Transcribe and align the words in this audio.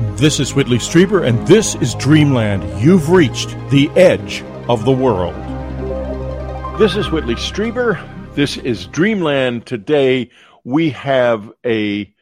This 0.00 0.40
is 0.40 0.54
Whitley 0.54 0.78
Strieber, 0.78 1.26
and 1.26 1.46
this 1.46 1.74
is 1.74 1.94
Dreamland. 1.94 2.82
You've 2.82 3.10
reached 3.10 3.50
the 3.70 3.90
edge 3.90 4.42
of 4.66 4.86
the 4.86 4.92
world. 4.92 5.34
This 6.78 6.96
is 6.96 7.10
Whitley 7.10 7.34
Strieber. 7.34 8.34
This 8.34 8.56
is 8.56 8.86
Dreamland. 8.86 9.66
Today, 9.66 10.30
we 10.64 10.90
have 10.90 11.52
a 11.66 12.14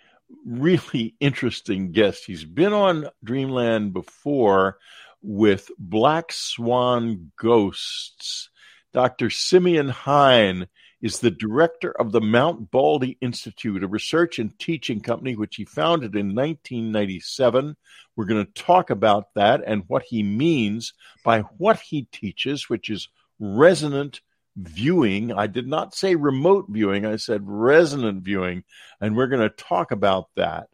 really 0.45 1.15
interesting 1.21 1.93
guest. 1.93 2.25
He's 2.27 2.45
been 2.45 2.73
on 2.73 3.11
Dreamland 3.23 3.93
before 3.93 4.79
with 5.23 5.71
Black 5.79 6.33
Swan 6.33 7.31
Ghosts. 7.39 8.51
Dr. 8.93 9.31
Simeon 9.31 9.89
Hein 9.89 10.67
is 11.01 11.21
the 11.21 11.31
director 11.31 11.91
of 11.93 12.13
the 12.13 12.21
Mount 12.21 12.71
Baldy 12.71 13.17
Institute, 13.21 13.85
a 13.85 13.89
research 13.89 14.39
and 14.39 14.59
teaching 14.59 15.01
company 15.01 15.37
which 15.37 15.57
he 15.57 15.65
founded 15.65 16.17
in 16.17 16.35
1997. 16.35 17.77
We're 18.17 18.25
going 18.25 18.45
to 18.45 18.53
talk 18.53 18.91
about 18.91 19.35
that 19.35 19.63
and 19.65 19.85
what 19.87 20.03
he 20.03 20.23
means 20.23 20.93
by 21.25 21.41
what 21.59 21.81
he 21.81 22.09
teaches, 22.11 22.69
which 22.69 22.91
is 22.91 23.09
resonant 23.39 24.21
viewing. 24.57 25.33
I 25.33 25.47
did 25.47 25.69
not 25.69 25.95
say 25.95 26.17
remote 26.17 26.67
viewing, 26.69 27.07
I 27.07 27.17
said 27.17 27.43
resonant 27.45 28.25
viewing, 28.25 28.65
and 29.01 29.17
we're 29.17 29.29
going 29.29 29.49
to 29.49 29.51
talk 29.51 29.93
about 29.93 30.29
that. 30.35 30.69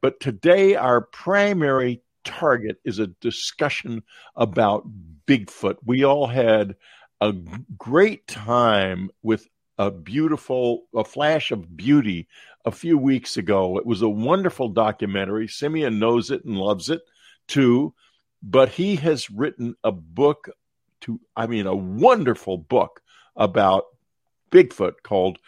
But 0.00 0.18
today, 0.18 0.74
our 0.74 1.00
primary 1.00 2.02
target 2.24 2.78
is 2.84 2.98
a 2.98 3.06
discussion 3.06 4.02
about 4.34 4.88
Bigfoot. 5.26 5.76
We 5.84 6.04
all 6.04 6.26
had 6.26 6.74
a 7.20 7.34
great 7.78 8.26
time 8.26 9.10
with 9.22 9.46
a 9.80 9.90
beautiful, 9.90 10.82
a 10.94 11.02
flash 11.02 11.52
of 11.52 11.74
beauty 11.74 12.28
a 12.66 12.70
few 12.70 12.98
weeks 12.98 13.38
ago. 13.38 13.78
It 13.78 13.86
was 13.86 14.02
a 14.02 14.08
wonderful 14.10 14.68
documentary. 14.68 15.48
Simeon 15.48 15.98
knows 15.98 16.30
it 16.30 16.44
and 16.44 16.58
loves 16.58 16.90
it 16.90 17.00
too, 17.48 17.94
but 18.42 18.68
he 18.68 18.96
has 18.96 19.30
written 19.30 19.74
a 19.82 19.90
book 19.90 20.50
to, 21.00 21.18
I 21.34 21.46
mean, 21.46 21.66
a 21.66 21.74
wonderful 21.74 22.58
book 22.58 23.00
about 23.34 23.84
Bigfoot 24.50 24.96
called 25.02 25.38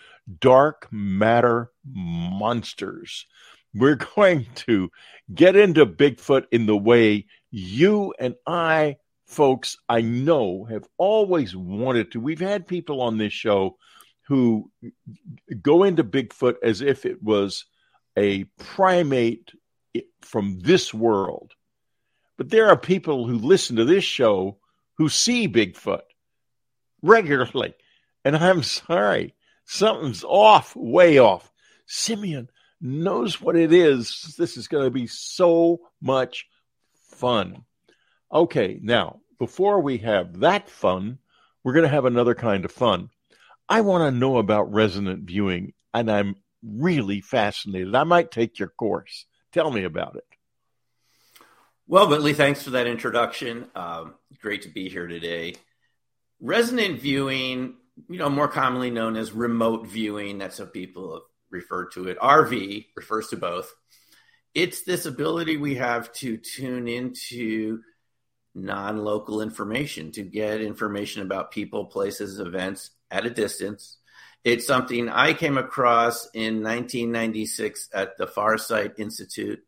Dark 0.41 0.89
Matter 0.91 1.71
Monsters. 1.85 3.27
We're 3.75 3.97
going 4.17 4.47
to 4.67 4.91
get 5.35 5.57
into 5.57 5.85
Bigfoot 5.85 6.47
in 6.51 6.65
the 6.65 6.77
way 6.77 7.27
you 7.51 8.15
and 8.19 8.37
I, 8.47 8.97
folks, 9.27 9.77
I 9.91 10.01
know 10.01 10.65
have 10.65 10.89
always 10.97 11.55
wanted 11.55 12.13
to. 12.13 12.21
We've 12.21 12.41
had 12.41 12.67
people 12.67 13.03
on 13.03 13.19
this 13.19 13.35
show 13.35 13.77
who 14.33 14.71
go 15.61 15.83
into 15.83 16.03
Bigfoot 16.03 16.55
as 16.63 16.81
if 16.81 17.05
it 17.05 17.23
was 17.23 17.67
a 18.17 18.45
primate 18.59 19.53
from 20.23 20.59
this 20.61 20.95
world. 20.95 21.53
But 22.39 22.49
there 22.49 22.71
are 22.71 22.79
people 22.79 23.27
who 23.27 23.35
listen 23.35 23.77
to 23.77 23.85
this 23.85 24.05
show 24.05 24.57
who 24.97 25.11
see 25.11 25.49
Bigfoot 25.49 26.01
regularly. 27.03 27.75
And 28.25 28.35
I'm 28.35 28.63
sorry, 28.63 29.35
something's 29.67 30.25
off, 30.25 30.75
way 30.75 31.19
off. 31.19 31.53
Simeon 31.85 32.49
knows 32.81 33.39
what 33.39 33.55
it 33.55 33.71
is. 33.71 34.35
This 34.39 34.57
is 34.57 34.67
going 34.67 34.85
to 34.85 34.91
be 34.91 35.09
so 35.09 35.81
much 36.01 36.47
fun. 36.95 37.65
Okay, 38.33 38.81
now, 38.83 39.21
before 39.39 39.81
we 39.81 39.99
have 39.99 40.41
that 40.41 40.71
fun, 40.71 41.19
we're 41.63 41.75
going 41.75 41.85
to 41.85 41.95
have 41.95 42.07
another 42.07 42.35
kind 42.35 42.65
of 42.65 42.73
fun. 42.73 43.11
I 43.73 43.81
want 43.81 44.03
to 44.03 44.19
know 44.19 44.37
about 44.37 44.71
resonant 44.71 45.23
viewing, 45.23 45.73
and 45.95 46.11
I'm 46.11 46.37
really 46.63 47.23
fascinated. 47.23 47.95
I 47.95 48.05
might 48.05 48.31
take 48.31 48.59
your 48.59 48.69
course. 48.69 49.25
Tell 49.51 49.71
me 49.71 49.85
about 49.85 50.17
it. 50.17 50.27
Well, 51.87 52.07
Whitley, 52.07 52.35
thanks 52.35 52.63
for 52.63 52.69
that 52.73 52.87
introduction. 52.87 53.65
Um, 53.75 54.17
great 54.43 54.61
to 54.63 54.69
be 54.69 54.91
here 54.91 55.07
today. 55.07 55.55
Resonant 56.39 57.01
viewing, 57.01 57.77
you 58.11 58.19
know, 58.19 58.29
more 58.29 58.47
commonly 58.47 58.91
known 58.91 59.17
as 59.17 59.33
remote 59.33 59.87
viewing, 59.87 60.37
that's 60.37 60.59
how 60.59 60.67
people 60.67 61.15
have 61.15 61.23
referred 61.51 61.93
to 61.93 62.09
it. 62.09 62.19
RV 62.19 62.89
refers 62.95 63.29
to 63.29 63.39
both. 63.39 63.73
It's 64.55 64.83
this 64.83 65.07
ability 65.07 65.57
we 65.57 65.77
have 65.77 66.13
to 66.17 66.37
tune 66.37 66.89
into 66.89 67.81
non 68.55 68.99
local 68.99 69.41
information, 69.41 70.13
to 70.13 70.23
get 70.23 70.61
information 70.61 71.23
about 71.23 71.53
people, 71.53 71.87
places, 71.87 72.39
events 72.39 72.91
at 73.13 73.27
a 73.27 73.31
distance. 73.31 73.99
It's 74.43 74.67
something 74.67 75.09
I 75.09 75.35
came 75.35 75.57
across 75.57 76.29
in 76.35 76.65
1996 76.65 77.91
at 77.95 78.19
the 78.19 78.27
Farsight 78.27 78.99
Institute 78.99 79.63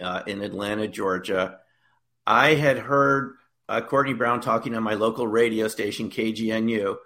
uh, 0.00 0.22
in 0.26 0.42
Atlanta, 0.42 0.86
Georgia. 0.86 1.58
I 2.24 2.54
had 2.54 2.78
heard 2.78 3.34
uh, 3.68 3.80
Courtney 3.80 4.14
Brown 4.14 4.40
talking 4.40 4.76
on 4.76 4.84
my 4.84 4.94
local 4.94 5.26
radio 5.26 5.66
station, 5.66 6.10
KGNU, 6.10 6.96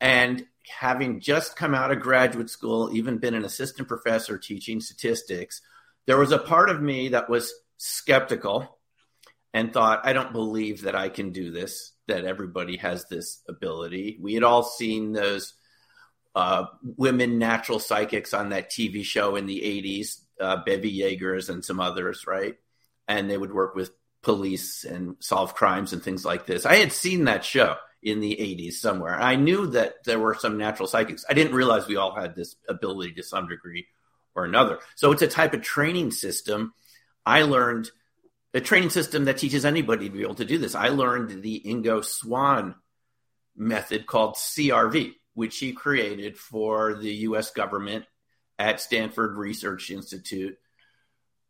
and 0.00 0.44
having 0.68 1.20
just 1.20 1.56
come 1.56 1.74
out 1.74 1.92
of 1.92 2.00
graduate 2.00 2.50
school, 2.50 2.90
even 2.92 3.18
been 3.18 3.34
an 3.34 3.44
assistant 3.44 3.88
professor 3.88 4.36
teaching 4.36 4.80
statistics, 4.80 5.62
there 6.06 6.18
was 6.18 6.32
a 6.32 6.38
part 6.38 6.68
of 6.68 6.82
me 6.82 7.08
that 7.08 7.30
was 7.30 7.54
skeptical 7.78 8.78
and 9.54 9.72
thought, 9.72 10.04
I 10.04 10.12
don't 10.12 10.32
believe 10.32 10.82
that 10.82 10.94
I 10.94 11.08
can 11.08 11.30
do 11.30 11.50
this 11.50 11.93
that 12.06 12.24
everybody 12.24 12.76
has 12.76 13.06
this 13.06 13.42
ability. 13.48 14.18
We 14.20 14.34
had 14.34 14.42
all 14.42 14.62
seen 14.62 15.12
those 15.12 15.54
uh, 16.34 16.66
women 16.82 17.38
natural 17.38 17.78
psychics 17.78 18.34
on 18.34 18.50
that 18.50 18.70
TV 18.70 19.04
show 19.04 19.36
in 19.36 19.46
the 19.46 19.60
80s, 19.60 20.20
uh, 20.40 20.62
Bevy 20.64 20.90
Jaegers 20.90 21.48
and 21.48 21.64
some 21.64 21.80
others, 21.80 22.26
right? 22.26 22.56
And 23.08 23.30
they 23.30 23.38
would 23.38 23.52
work 23.52 23.74
with 23.74 23.90
police 24.22 24.84
and 24.84 25.16
solve 25.20 25.54
crimes 25.54 25.92
and 25.92 26.02
things 26.02 26.24
like 26.24 26.46
this. 26.46 26.66
I 26.66 26.76
had 26.76 26.92
seen 26.92 27.24
that 27.24 27.44
show 27.44 27.76
in 28.02 28.20
the 28.20 28.36
80s 28.36 28.74
somewhere. 28.74 29.18
I 29.18 29.36
knew 29.36 29.68
that 29.68 30.04
there 30.04 30.18
were 30.18 30.34
some 30.34 30.58
natural 30.58 30.88
psychics. 30.88 31.24
I 31.28 31.34
didn't 31.34 31.54
realize 31.54 31.86
we 31.86 31.96
all 31.96 32.14
had 32.14 32.34
this 32.34 32.56
ability 32.68 33.14
to 33.14 33.22
some 33.22 33.48
degree 33.48 33.86
or 34.34 34.44
another. 34.44 34.78
So 34.96 35.12
it's 35.12 35.22
a 35.22 35.28
type 35.28 35.54
of 35.54 35.62
training 35.62 36.10
system. 36.10 36.74
I 37.24 37.42
learned– 37.42 37.90
a 38.54 38.60
training 38.60 38.90
system 38.90 39.24
that 39.24 39.36
teaches 39.36 39.64
anybody 39.64 40.08
to 40.08 40.16
be 40.16 40.22
able 40.22 40.36
to 40.36 40.44
do 40.44 40.58
this. 40.58 40.76
I 40.76 40.88
learned 40.88 41.42
the 41.42 41.60
Ingo 41.66 42.04
Swann 42.04 42.76
method 43.56 44.06
called 44.06 44.36
CRV, 44.36 45.14
which 45.34 45.58
he 45.58 45.72
created 45.72 46.38
for 46.38 46.94
the 46.94 47.12
US 47.12 47.50
government 47.50 48.04
at 48.56 48.80
Stanford 48.80 49.36
Research 49.36 49.90
Institute, 49.90 50.56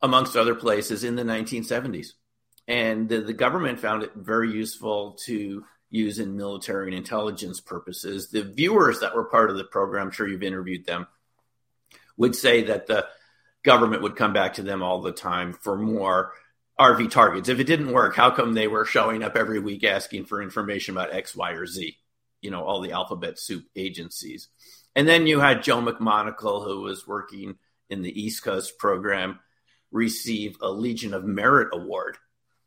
amongst 0.00 0.36
other 0.36 0.54
places 0.54 1.04
in 1.04 1.16
the 1.16 1.22
1970s. 1.22 2.08
And 2.66 3.08
the, 3.10 3.20
the 3.20 3.34
government 3.34 3.80
found 3.80 4.02
it 4.02 4.12
very 4.14 4.50
useful 4.50 5.18
to 5.26 5.64
use 5.90 6.18
in 6.18 6.36
military 6.36 6.88
and 6.88 6.96
intelligence 6.96 7.60
purposes. 7.60 8.30
The 8.30 8.42
viewers 8.42 9.00
that 9.00 9.14
were 9.14 9.24
part 9.24 9.50
of 9.50 9.56
the 9.56 9.64
program, 9.64 10.06
I'm 10.06 10.12
sure 10.12 10.26
you've 10.26 10.42
interviewed 10.42 10.86
them, 10.86 11.06
would 12.16 12.34
say 12.34 12.64
that 12.64 12.86
the 12.86 13.06
government 13.62 14.02
would 14.02 14.16
come 14.16 14.32
back 14.32 14.54
to 14.54 14.62
them 14.62 14.82
all 14.82 15.02
the 15.02 15.12
time 15.12 15.52
for 15.52 15.76
more 15.76 16.32
RV 16.78 17.10
targets. 17.10 17.48
If 17.48 17.60
it 17.60 17.66
didn't 17.66 17.92
work, 17.92 18.16
how 18.16 18.30
come 18.30 18.54
they 18.54 18.66
were 18.66 18.84
showing 18.84 19.22
up 19.22 19.36
every 19.36 19.60
week 19.60 19.84
asking 19.84 20.24
for 20.24 20.42
information 20.42 20.94
about 20.94 21.12
X, 21.12 21.36
Y, 21.36 21.52
or 21.52 21.66
Z? 21.66 21.96
You 22.40 22.50
know, 22.50 22.64
all 22.64 22.80
the 22.80 22.92
alphabet 22.92 23.38
soup 23.38 23.64
agencies. 23.76 24.48
And 24.96 25.08
then 25.08 25.26
you 25.26 25.40
had 25.40 25.62
Joe 25.62 25.80
McMoneagle, 25.80 26.64
who 26.64 26.82
was 26.82 27.06
working 27.06 27.56
in 27.90 28.02
the 28.02 28.20
East 28.20 28.42
Coast 28.42 28.78
program, 28.78 29.40
receive 29.90 30.56
a 30.60 30.70
Legion 30.70 31.14
of 31.14 31.24
Merit 31.24 31.68
award 31.72 32.16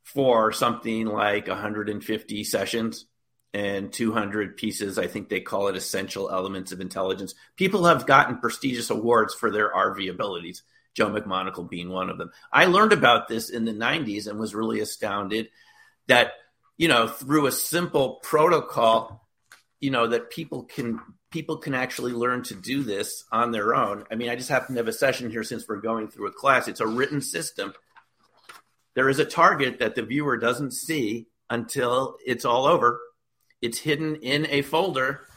for 0.03 0.51
something 0.53 1.05
like 1.05 1.47
150 1.47 2.43
sessions 2.45 3.05
and 3.53 3.91
200 3.91 4.55
pieces. 4.55 4.97
I 4.97 5.07
think 5.07 5.27
they 5.27 5.41
call 5.41 5.67
it 5.67 5.75
essential 5.75 6.29
elements 6.29 6.71
of 6.71 6.79
intelligence. 6.79 7.35
People 7.55 7.85
have 7.85 8.05
gotten 8.05 8.37
prestigious 8.37 8.89
awards 8.89 9.33
for 9.33 9.51
their 9.51 9.71
RV 9.73 10.09
abilities. 10.09 10.63
Joe 10.97 11.11
McMoneagle 11.11 11.69
being 11.69 11.89
one 11.89 12.09
of 12.09 12.17
them. 12.17 12.31
I 12.51 12.65
learned 12.65 12.91
about 12.91 13.27
this 13.27 13.51
in 13.51 13.65
the 13.65 13.71
90s 13.71 14.25
and 14.25 14.39
was 14.39 14.55
really 14.55 14.79
astounded 14.79 15.49
that, 16.07 16.31
you 16.75 16.87
know, 16.87 17.07
through 17.07 17.45
a 17.45 17.51
simple 17.51 18.15
protocol, 18.23 19.29
you 19.79 19.91
know, 19.91 20.07
that 20.07 20.31
people 20.31 20.63
can 20.63 20.99
people 21.29 21.57
can 21.57 21.75
actually 21.75 22.13
learn 22.13 22.41
to 22.41 22.55
do 22.55 22.81
this 22.81 23.25
on 23.31 23.51
their 23.51 23.75
own. 23.75 24.05
I 24.09 24.15
mean, 24.15 24.29
I 24.29 24.35
just 24.35 24.49
happen 24.49 24.73
to 24.73 24.79
have 24.79 24.87
a 24.87 24.93
session 24.93 25.29
here 25.29 25.43
since 25.43 25.67
we're 25.67 25.81
going 25.81 26.07
through 26.07 26.27
a 26.27 26.31
class. 26.31 26.67
It's 26.67 26.79
a 26.79 26.87
written 26.87 27.21
system. 27.21 27.73
There 28.95 29.09
is 29.09 29.19
a 29.19 29.25
target 29.25 29.77
that 29.79 29.93
the 29.93 30.01
viewer 30.01 30.37
doesn't 30.37 30.71
see 30.71 31.27
until 31.47 32.17
it's 32.25 32.45
all 32.45 32.65
over. 32.65 32.99
It's 33.61 33.77
hidden 33.77 34.15
in 34.15 34.47
a 34.49 34.63
folder 34.63 35.27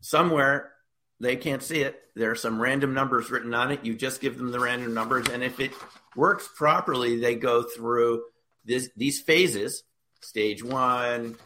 somewhere 0.00 0.73
they 1.20 1.36
can't 1.36 1.62
see 1.62 1.82
it. 1.82 2.00
There 2.14 2.30
are 2.30 2.36
some 2.36 2.60
random 2.60 2.94
numbers 2.94 3.30
written 3.30 3.54
on 3.54 3.70
it. 3.70 3.84
You 3.84 3.94
just 3.94 4.20
give 4.20 4.38
them 4.38 4.52
the 4.52 4.60
random 4.60 4.94
numbers, 4.94 5.28
and 5.28 5.42
if 5.42 5.60
it 5.60 5.72
works 6.16 6.48
properly, 6.56 7.18
they 7.18 7.34
go 7.34 7.62
through 7.62 8.22
this, 8.64 8.90
these 8.96 9.20
phases: 9.20 9.82
stage 10.20 10.62
one, 10.62 11.36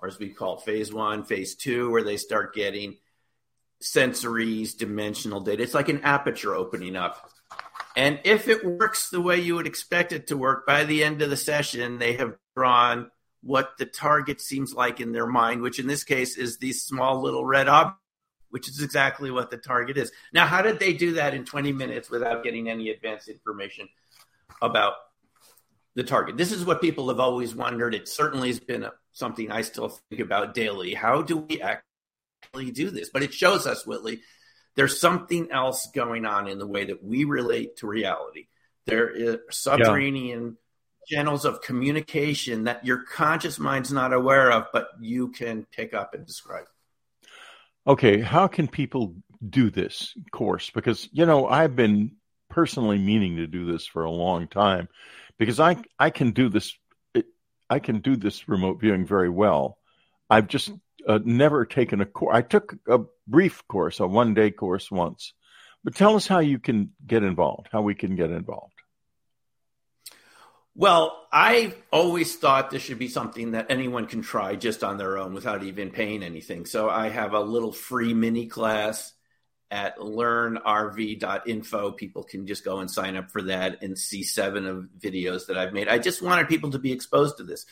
or 0.00 0.08
as 0.08 0.18
we 0.18 0.28
call 0.30 0.58
it, 0.58 0.64
phase 0.64 0.92
one, 0.92 1.24
phase 1.24 1.54
two, 1.54 1.90
where 1.90 2.04
they 2.04 2.16
start 2.16 2.54
getting 2.54 2.96
sensories, 3.82 4.76
dimensional 4.76 5.40
data. 5.40 5.62
It's 5.62 5.74
like 5.74 5.88
an 5.88 6.02
aperture 6.02 6.54
opening 6.54 6.96
up. 6.96 7.30
And 7.96 8.20
if 8.24 8.48
it 8.48 8.64
works 8.64 9.10
the 9.10 9.20
way 9.20 9.40
you 9.40 9.56
would 9.56 9.66
expect 9.66 10.12
it 10.12 10.28
to 10.28 10.36
work, 10.36 10.66
by 10.66 10.84
the 10.84 11.04
end 11.04 11.20
of 11.20 11.30
the 11.30 11.36
session, 11.36 11.98
they 11.98 12.14
have 12.14 12.36
drawn 12.56 13.10
what 13.42 13.76
the 13.76 13.86
target 13.86 14.40
seems 14.40 14.72
like 14.72 15.00
in 15.00 15.12
their 15.12 15.26
mind, 15.26 15.62
which 15.62 15.78
in 15.78 15.88
this 15.88 16.04
case 16.04 16.36
is 16.36 16.58
these 16.58 16.84
small 16.84 17.20
little 17.20 17.44
red 17.44 17.68
objects, 17.68 18.00
which 18.52 18.68
is 18.68 18.82
exactly 18.82 19.30
what 19.30 19.50
the 19.50 19.56
target 19.56 19.96
is. 19.96 20.12
Now, 20.32 20.46
how 20.46 20.60
did 20.60 20.78
they 20.78 20.92
do 20.92 21.14
that 21.14 21.32
in 21.32 21.46
20 21.46 21.72
minutes 21.72 22.10
without 22.10 22.44
getting 22.44 22.68
any 22.68 22.90
advanced 22.90 23.28
information 23.28 23.88
about 24.60 24.92
the 25.94 26.04
target? 26.04 26.36
This 26.36 26.52
is 26.52 26.62
what 26.62 26.82
people 26.82 27.08
have 27.08 27.18
always 27.18 27.54
wondered. 27.54 27.94
It 27.94 28.08
certainly 28.08 28.48
has 28.48 28.60
been 28.60 28.86
something 29.12 29.50
I 29.50 29.62
still 29.62 29.88
think 29.88 30.20
about 30.20 30.52
daily. 30.52 30.92
How 30.92 31.22
do 31.22 31.38
we 31.38 31.62
actually 31.62 32.72
do 32.72 32.90
this? 32.90 33.08
But 33.08 33.22
it 33.22 33.32
shows 33.32 33.66
us, 33.66 33.86
Whitley, 33.86 34.20
there's 34.76 35.00
something 35.00 35.50
else 35.50 35.88
going 35.94 36.26
on 36.26 36.46
in 36.46 36.58
the 36.58 36.66
way 36.66 36.84
that 36.84 37.02
we 37.02 37.24
relate 37.24 37.78
to 37.78 37.86
reality. 37.86 38.48
There 38.84 39.08
is 39.08 39.38
subterranean 39.50 40.58
yeah. 41.08 41.16
channels 41.16 41.46
of 41.46 41.62
communication 41.62 42.64
that 42.64 42.84
your 42.84 43.04
conscious 43.04 43.58
mind's 43.58 43.92
not 43.92 44.12
aware 44.12 44.52
of, 44.52 44.66
but 44.74 44.88
you 45.00 45.28
can 45.28 45.66
pick 45.72 45.94
up 45.94 46.12
and 46.12 46.26
describe. 46.26 46.66
Okay, 47.86 48.20
how 48.20 48.46
can 48.46 48.68
people 48.68 49.16
do 49.46 49.70
this 49.70 50.14
course? 50.30 50.70
Because 50.70 51.08
you 51.12 51.26
know, 51.26 51.46
I've 51.46 51.74
been 51.74 52.12
personally 52.48 52.98
meaning 52.98 53.36
to 53.36 53.46
do 53.46 53.70
this 53.70 53.86
for 53.86 54.04
a 54.04 54.10
long 54.10 54.46
time 54.46 54.88
because 55.38 55.58
I 55.58 55.76
I 55.98 56.10
can 56.10 56.30
do 56.32 56.48
this 56.48 56.74
I 57.72 57.78
can 57.78 58.00
do 58.00 58.16
this 58.16 58.48
remote 58.48 58.80
viewing 58.80 59.06
very 59.06 59.30
well. 59.30 59.78
I've 60.28 60.46
just 60.46 60.70
uh, 61.08 61.20
never 61.24 61.64
taken 61.64 62.02
a 62.02 62.06
course. 62.06 62.36
I 62.36 62.42
took 62.42 62.76
a 62.86 63.00
brief 63.26 63.66
course, 63.66 63.98
a 63.98 64.06
one 64.06 64.34
day 64.34 64.50
course 64.50 64.90
once. 64.90 65.32
But 65.82 65.96
tell 65.96 66.14
us 66.14 66.26
how 66.26 66.40
you 66.40 66.58
can 66.58 66.92
get 67.04 67.24
involved, 67.24 67.68
how 67.72 67.82
we 67.82 67.94
can 67.94 68.14
get 68.14 68.30
involved. 68.30 68.74
Well, 70.74 71.26
I 71.30 71.74
always 71.92 72.34
thought 72.36 72.70
this 72.70 72.82
should 72.82 72.98
be 72.98 73.08
something 73.08 73.52
that 73.52 73.66
anyone 73.68 74.06
can 74.06 74.22
try 74.22 74.56
just 74.56 74.82
on 74.82 74.96
their 74.96 75.18
own 75.18 75.34
without 75.34 75.62
even 75.62 75.90
paying 75.90 76.22
anything. 76.22 76.64
So 76.64 76.88
I 76.88 77.08
have 77.08 77.34
a 77.34 77.40
little 77.40 77.72
free 77.72 78.14
mini 78.14 78.46
class 78.46 79.12
at 79.70 79.98
learnrv.info. 79.98 81.92
People 81.92 82.22
can 82.24 82.46
just 82.46 82.64
go 82.64 82.78
and 82.78 82.90
sign 82.90 83.16
up 83.16 83.30
for 83.30 83.42
that 83.42 83.82
and 83.82 83.98
see 83.98 84.22
seven 84.22 84.66
of 84.66 84.88
videos 84.98 85.46
that 85.46 85.58
I've 85.58 85.74
made. 85.74 85.88
I 85.88 85.98
just 85.98 86.22
wanted 86.22 86.48
people 86.48 86.70
to 86.70 86.78
be 86.78 86.92
exposed 86.92 87.36
to 87.38 87.44
this 87.44 87.66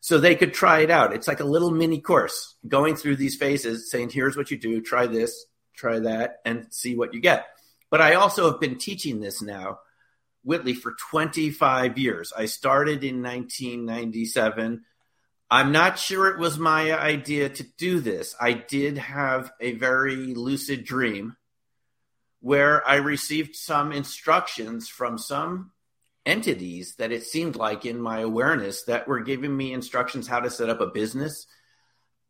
so 0.00 0.18
they 0.18 0.34
could 0.34 0.52
try 0.52 0.80
it 0.80 0.90
out. 0.90 1.14
It's 1.14 1.28
like 1.28 1.40
a 1.40 1.44
little 1.44 1.70
mini 1.70 2.00
course 2.00 2.56
going 2.66 2.96
through 2.96 3.16
these 3.16 3.36
phases, 3.36 3.90
saying, 3.90 4.10
here's 4.10 4.36
what 4.36 4.50
you 4.50 4.58
do, 4.58 4.80
try 4.80 5.06
this, 5.06 5.46
try 5.74 6.00
that, 6.00 6.40
and 6.44 6.66
see 6.70 6.96
what 6.96 7.14
you 7.14 7.20
get. 7.20 7.46
But 7.88 8.00
I 8.00 8.14
also 8.14 8.50
have 8.50 8.60
been 8.60 8.78
teaching 8.78 9.20
this 9.20 9.40
now, 9.42 9.78
Whitley, 10.44 10.74
for 10.74 10.94
25 11.10 11.98
years. 11.98 12.32
I 12.36 12.46
started 12.46 13.04
in 13.04 13.22
1997. 13.22 14.84
I'm 15.50 15.72
not 15.72 15.98
sure 15.98 16.28
it 16.28 16.38
was 16.38 16.58
my 16.58 16.98
idea 16.98 17.48
to 17.48 17.62
do 17.76 18.00
this. 18.00 18.34
I 18.40 18.52
did 18.52 18.98
have 18.98 19.52
a 19.60 19.72
very 19.72 20.34
lucid 20.34 20.84
dream 20.84 21.36
where 22.40 22.86
I 22.88 22.96
received 22.96 23.54
some 23.54 23.92
instructions 23.92 24.88
from 24.88 25.16
some 25.18 25.70
entities 26.24 26.96
that 26.96 27.12
it 27.12 27.24
seemed 27.24 27.56
like 27.56 27.84
in 27.84 28.00
my 28.00 28.20
awareness 28.20 28.84
that 28.84 29.06
were 29.06 29.20
giving 29.20 29.56
me 29.56 29.72
instructions 29.72 30.26
how 30.26 30.40
to 30.40 30.50
set 30.50 30.68
up 30.68 30.80
a 30.80 30.86
business 30.86 31.46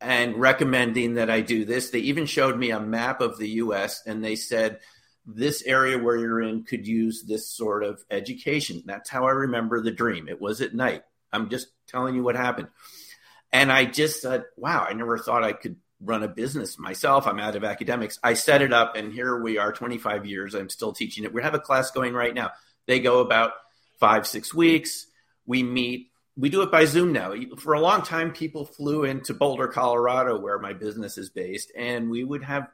and 0.01 0.37
recommending 0.37 1.15
that 1.15 1.31
I 1.31 1.41
do 1.41 1.65
this. 1.65 1.91
They 1.91 2.01
even 2.01 2.27
showed 2.27 2.59
me 2.59 2.71
a 2.71 2.81
map 2.81 3.21
of 3.21 3.39
the 3.39 3.49
US 3.51 4.03
and 4.07 4.23
they 4.23 4.37
said, 4.37 4.81
this 5.27 5.63
area 5.63 5.99
where 5.99 6.17
you're 6.17 6.43
in 6.43 6.65
could 6.65 6.87
use 6.87 7.23
this 7.23 7.49
sort 7.49 7.85
of 7.85 8.03
education. 8.11 8.83
That's 8.87 9.11
how 9.11 9.27
I 9.27 9.31
remember 9.31 9.81
the 9.81 9.91
dream. 9.91 10.29
It 10.29 10.41
was 10.41 10.61
at 10.61 10.75
night. 10.75 11.03
I'm 11.33 11.49
just 11.49 11.69
telling 11.89 12.15
you 12.15 12.23
what 12.23 12.37
happened. 12.37 12.69
And 13.53 13.71
I 13.71 13.85
just 13.85 14.21
said, 14.21 14.45
wow, 14.57 14.87
I 14.89 14.95
never 14.95 15.19
thought 15.19 15.45
I 15.45 15.53
could 15.53 15.77
run 16.01 16.23
a 16.23 16.29
business 16.29 16.79
myself. 16.79 17.27
I'm 17.27 17.39
out 17.39 17.57
of 17.57 17.65
academics. 17.65 18.19
I 18.23 18.35
set 18.35 18.63
it 18.63 18.73
up, 18.73 18.97
and 18.97 19.13
here 19.13 19.41
we 19.41 19.59
are 19.59 19.73
25 19.73 20.27
years. 20.27 20.55
I'm 20.55 20.69
still 20.69 20.93
teaching 20.93 21.25
it. 21.25 21.33
We 21.33 21.43
have 21.43 21.55
a 21.55 21.61
class 21.61 21.91
going 21.91 22.15
right 22.15 22.35
now. 22.35 22.51
They 22.87 23.01
go 23.01 23.21
about 23.21 23.53
five, 24.01 24.27
six 24.27 24.53
weeks. 24.53 25.07
We 25.47 25.63
meet. 25.63 26.09
We 26.37 26.49
do 26.49 26.63
it 26.63 26.73
by 26.73 26.87
Zoom 26.87 27.13
now. 27.13 27.35
For 27.59 27.75
a 27.75 27.81
long 27.81 28.03
time, 28.03 28.33
people 28.33 28.65
flew 28.65 29.05
into 29.05 29.35
Boulder, 29.35 29.69
Colorado, 29.69 30.41
where 30.41 30.59
my 30.59 30.73
business 30.73 31.19
is 31.19 31.31
based, 31.31 31.71
and 31.77 32.11
we 32.11 32.25
would 32.25 32.43
have 32.43 32.69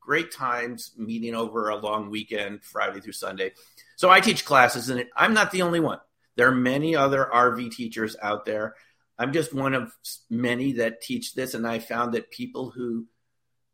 great 0.00 0.32
times 0.32 0.92
meeting 0.96 1.34
over 1.34 1.68
a 1.68 1.76
long 1.76 2.10
weekend, 2.10 2.62
Friday 2.64 3.00
through 3.00 3.12
Sunday. 3.12 3.52
So 3.96 4.10
I 4.10 4.20
teach 4.20 4.44
classes, 4.44 4.88
and 4.88 5.04
I'm 5.16 5.34
not 5.34 5.50
the 5.50 5.62
only 5.62 5.80
one. 5.80 5.98
There 6.36 6.48
are 6.48 6.54
many 6.54 6.96
other 6.96 7.28
RV 7.32 7.70
teachers 7.72 8.16
out 8.20 8.44
there. 8.44 8.74
I'm 9.18 9.32
just 9.32 9.54
one 9.54 9.74
of 9.74 9.92
many 10.28 10.72
that 10.74 11.00
teach 11.00 11.34
this, 11.34 11.54
and 11.54 11.66
I 11.66 11.78
found 11.78 12.14
that 12.14 12.30
people 12.30 12.70
who 12.70 13.06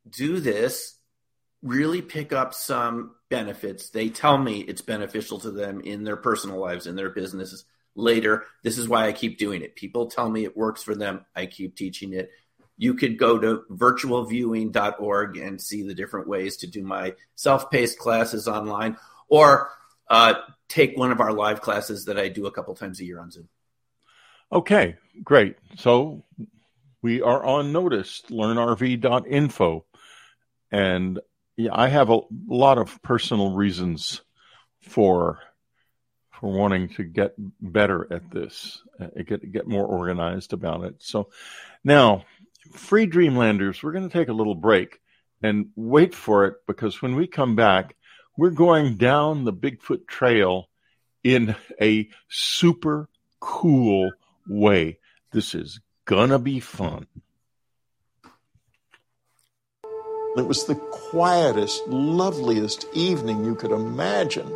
do 0.09 0.41
this 0.41 0.97
really 1.62 2.03
pick 2.03 2.33
up 2.33 2.55
some 2.55 3.15
benefits. 3.29 3.91
They 3.91 4.09
tell 4.09 4.39
me 4.39 4.61
it's 4.61 4.83
beneficial 4.83 5.39
to 5.41 5.51
them 5.51 5.81
in 5.81 6.05
their 6.05 6.17
personal 6.17 6.59
lives, 6.59 6.87
in 6.87 6.97
their 6.97 7.11
businesses 7.11 7.65
later. 7.95 8.45
This 8.63 8.79
is 8.79 8.89
why 8.89 9.06
I 9.06 9.13
keep 9.13 9.39
doing 9.39 9.63
it. 9.63 9.77
People 9.77 10.06
tell 10.06 10.29
me 10.29 10.45
it 10.45 10.56
works 10.56 10.83
for 10.83 10.95
them. 10.95 11.25
I 11.35 11.47
keep 11.47 11.77
teaching 11.77 12.13
it. 12.13 12.31
You 12.81 12.94
could 12.94 13.19
go 13.19 13.38
to 13.38 13.65
virtualviewing.org 13.71 15.37
and 15.37 15.61
see 15.61 15.82
the 15.82 15.93
different 15.93 16.29
ways 16.29 16.56
to 16.56 16.67
do 16.67 16.82
my 16.82 17.15
self 17.35 17.71
paced 17.71 17.99
classes 17.99 18.49
online 18.49 18.97
or 19.29 19.69
uh, 20.09 20.32
take 20.67 20.97
one 20.97 21.12
of 21.12 21.21
our 21.21 21.35
live 21.35 21.61
classes 21.61 22.06
that 22.06 22.19
I 22.19 22.29
do 22.29 22.47
a 22.47 22.50
couple 22.50 22.75
times 22.75 22.99
a 22.99 23.05
year 23.05 23.21
on 23.21 23.31
Zoom. 23.31 23.50
Okay, 24.50 24.97
great. 25.23 25.56
So 25.77 26.25
we 27.03 27.21
are 27.21 27.44
on 27.44 27.71
notice, 27.71 28.23
learnrv.info. 28.31 29.85
And 30.73 31.21
yeah, 31.59 31.73
I 31.75 31.88
have 31.88 32.09
a 32.09 32.21
lot 32.49 32.79
of 32.79 33.03
personal 33.03 33.53
reasons 33.53 34.23
for 34.81 35.38
for 36.31 36.50
wanting 36.50 36.88
to 36.94 37.05
get 37.05 37.35
better 37.61 38.11
at 38.11 38.31
this, 38.31 38.81
uh, 38.99 39.09
get 39.27 39.53
get 39.53 39.69
more 39.69 39.85
organized 39.85 40.55
about 40.55 40.85
it. 40.85 40.94
So 41.00 41.29
now, 41.85 42.25
free 42.73 43.07
Dreamlanders, 43.07 43.83
we're 43.83 43.93
going 43.93 44.09
to 44.09 44.12
take 44.12 44.29
a 44.29 44.35
little 44.35 44.55
break 44.55 45.01
and 45.43 45.71
wait 45.77 46.15
for 46.15 46.45
it 46.47 46.57
because 46.67 47.01
when 47.01 47.17
we 47.17 47.27
come 47.27 47.57
back, 47.57 47.97
we're 48.37 48.51
going 48.51 48.97
down 48.97 49.45
the 49.45 49.53
Bigfoot 49.53 50.06
Trail 50.06 50.69
in 51.23 51.55
a 51.81 52.08
super 52.29 53.08
cool 53.41 54.13
way. 54.49 54.99
This 55.32 55.55
is 55.55 55.81
gonna 56.05 56.39
be 56.39 56.61
fun. 56.61 57.06
It 60.37 60.46
was 60.46 60.65
the 60.65 60.77
quietest, 60.77 61.87
loveliest 61.89 62.87
evening 62.94 63.44
you 63.44 63.55
could 63.55 63.73
imagine. 63.73 64.51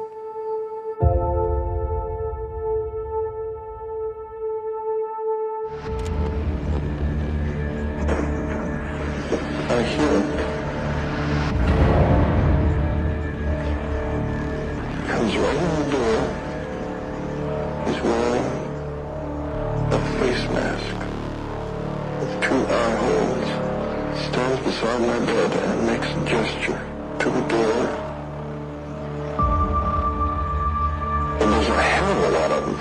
Face 20.44 20.54
mask 20.54 20.96
with 22.20 22.42
two 22.42 22.66
eye 22.66 22.96
holes 23.02 23.48
stands 24.26 24.60
beside 24.64 25.00
my 25.00 25.18
bed 25.26 25.52
and 25.52 25.86
makes 25.86 26.08
a 26.08 26.24
gesture 26.24 26.80
to 27.18 27.30
the 27.30 27.40
door. 27.48 27.88
And 31.40 31.52
there's 31.52 31.68
a 31.68 31.82
hell 31.82 32.12
of 32.12 32.18
a 32.18 32.30
lot 32.38 32.50
of 32.52 32.66
them. 32.66 32.78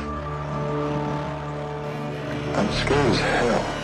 I'm 2.56 2.72
scared 2.74 3.12
as 3.12 3.20
hell. 3.20 3.83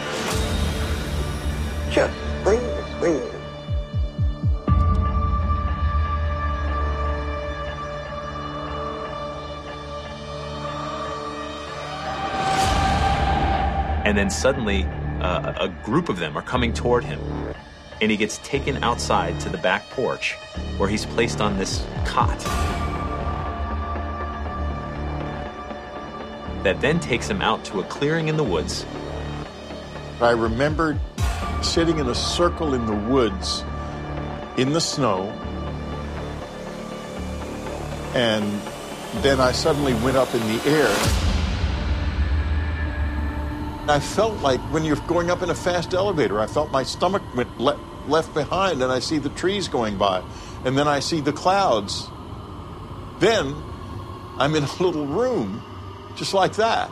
And 14.10 14.18
then 14.18 14.32
suddenly, 14.32 14.86
uh, 15.22 15.54
a 15.60 15.70
group 15.86 16.10
of 16.10 16.18
them 16.18 16.36
are 16.36 16.42
coming 16.42 16.74
toward 16.74 17.04
him 17.04 17.20
and 18.02 18.10
he 18.10 18.18
gets 18.18 18.40
taken 18.40 18.84
outside 18.84 19.40
to 19.42 19.50
the 19.50 19.58
back 19.60 19.88
porch 19.92 20.34
where 20.78 20.90
he's 20.90 21.06
placed 21.06 21.42
on 21.42 21.60
this 21.60 21.86
cot 22.06 22.40
that 26.64 26.82
then 26.82 27.00
takes 27.00 27.30
him 27.30 27.40
out 27.44 27.64
to 27.66 27.82
a 27.82 27.84
clearing 27.84 28.30
in 28.30 28.36
the 28.36 28.44
woods. 28.44 28.84
I 30.20 30.32
remembered 30.32 31.00
sitting 31.62 32.00
in 32.00 32.10
a 32.10 32.16
circle 32.16 32.74
in 32.74 32.88
the 32.88 32.96
woods 32.96 33.64
in 34.58 34.74
the 34.74 34.82
snow 34.82 35.30
and 38.16 38.60
then 39.22 39.40
I 39.40 39.52
suddenly 39.52 39.94
went 39.94 40.18
up 40.18 40.34
in 40.34 40.42
the 40.48 40.64
air. 40.66 41.29
I 43.90 44.00
felt 44.00 44.40
like 44.42 44.60
when 44.72 44.86
you're 44.86 44.98
going 45.08 45.32
up 45.32 45.42
in 45.42 45.50
a 45.50 45.56
fast 45.56 45.96
elevator, 45.96 46.40
I 46.40 46.46
felt 46.46 46.72
my 46.72 46.84
stomach 46.84 47.24
went 47.36 47.60
le- 47.60 47.80
left 48.08 48.34
behind, 48.36 48.84
and 48.84 48.92
I 48.92 49.00
see 49.00 49.18
the 49.18 49.30
trees 49.30 49.68
going 49.68 49.98
by, 49.98 50.24
and 50.64 50.78
then 50.78 50.88
I 50.88 51.00
see 51.00 51.22
the 51.22 51.34
clouds. 51.34 52.08
Then 53.20 53.56
I'm 54.38 54.54
in 54.54 54.64
a 54.64 54.74
little 54.84 55.08
room, 55.08 55.64
just 56.16 56.36
like 56.36 56.54
that. 56.58 56.92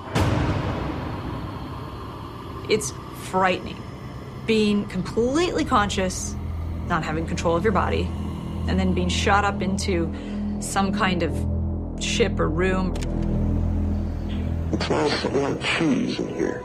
It's 2.68 2.92
frightening. 3.26 3.82
Being 4.48 4.86
completely 4.88 5.66
conscious, 5.66 6.36
not 6.88 7.04
having 7.04 7.28
control 7.28 7.56
of 7.56 7.64
your 7.64 7.74
body, 7.74 8.10
and 8.68 8.80
then 8.80 8.94
being 8.94 9.10
shot 9.10 9.46
up 9.46 9.62
into 9.62 10.12
some 10.62 10.92
kind 10.92 11.22
of 11.22 12.04
ship 12.04 12.40
or 12.40 12.50
room. 12.50 12.96
It 14.72 14.82
smells 14.82 15.26
like 15.26 15.62
cheese 15.62 16.20
in 16.20 16.36
here. 16.36 16.64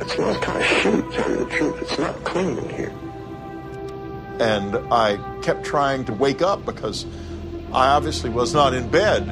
It 0.00 0.10
smells 0.10 0.36
kind 0.38 0.62
of 0.62 1.10
to 1.10 1.12
tell 1.12 1.30
you 1.30 1.36
the 1.38 1.50
truth. 1.50 1.82
It's 1.82 1.98
not 1.98 2.24
clean 2.24 2.58
in 2.58 2.68
here. 2.68 2.92
And 4.38 4.76
I 4.92 5.16
kept 5.42 5.64
trying 5.64 6.04
to 6.04 6.12
wake 6.12 6.42
up 6.42 6.64
because 6.66 7.06
I 7.72 7.88
obviously 7.88 8.28
was 8.28 8.52
not 8.52 8.74
in 8.74 8.88
bed. 8.90 9.26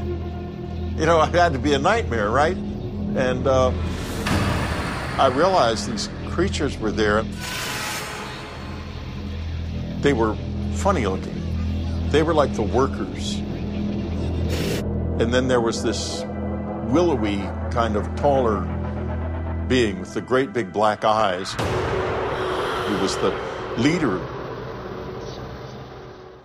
You 0.99 1.06
know, 1.06 1.23
it 1.25 1.35
had 1.35 1.52
to 1.52 1.59
be 1.59 1.75
a 1.75 1.78
nightmare, 1.78 2.30
right? 2.30 2.56
And 2.56 3.47
uh, 3.47 3.73
I 5.18 5.30
realized 5.33 5.90
these 5.90 6.09
creatures 6.30 6.78
were 6.78 6.90
there. 6.90 7.23
They 10.00 10.12
were 10.12 10.37
funny 10.73 11.06
looking. 11.06 11.40
They 12.11 12.23
were 12.23 12.35
like 12.35 12.54
the 12.54 12.62
workers. 12.62 13.38
And 15.21 15.33
then 15.33 15.47
there 15.49 15.61
was 15.61 15.83
this 15.83 16.25
willowy, 16.88 17.38
kind 17.71 17.97
of 17.97 18.14
taller 18.16 18.64
being 19.68 20.00
with 20.00 20.14
the 20.14 20.21
great 20.21 20.52
big 20.52 20.73
black 20.73 21.04
eyes 21.04 21.52
who 21.52 22.99
was 22.99 23.16
the 23.18 23.30
leader. 23.78 24.21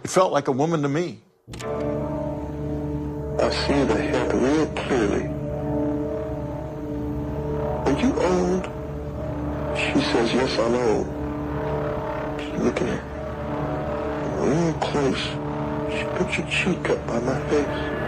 It 0.03 0.09
felt 0.09 0.31
like 0.31 0.47
a 0.47 0.51
woman 0.51 0.81
to 0.81 0.89
me. 0.89 1.21
I 3.39 3.49
see 3.51 3.83
the 3.83 3.95
head 3.95 4.33
real 4.33 4.65
clearly. 4.67 5.25
Are 7.85 7.99
you 7.99 8.13
old? 8.19 8.65
She 9.77 10.01
says, 10.11 10.33
yes, 10.33 10.57
I'm 10.59 10.75
old. 10.75 11.07
She's 12.41 12.59
looking 12.61 12.87
at 12.87 13.03
me 13.03 13.19
real 14.49 14.73
close. 14.73 15.23
She 15.91 16.03
puts 16.17 16.35
her 16.35 16.47
cheek 16.49 16.89
up 16.89 17.07
by 17.07 17.19
my 17.19 17.39
face. 17.49 17.98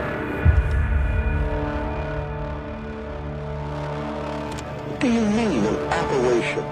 Do 5.02 5.12
you 5.12 5.22
mean, 5.22 5.66
an 5.66 5.76
operation? 5.94 6.64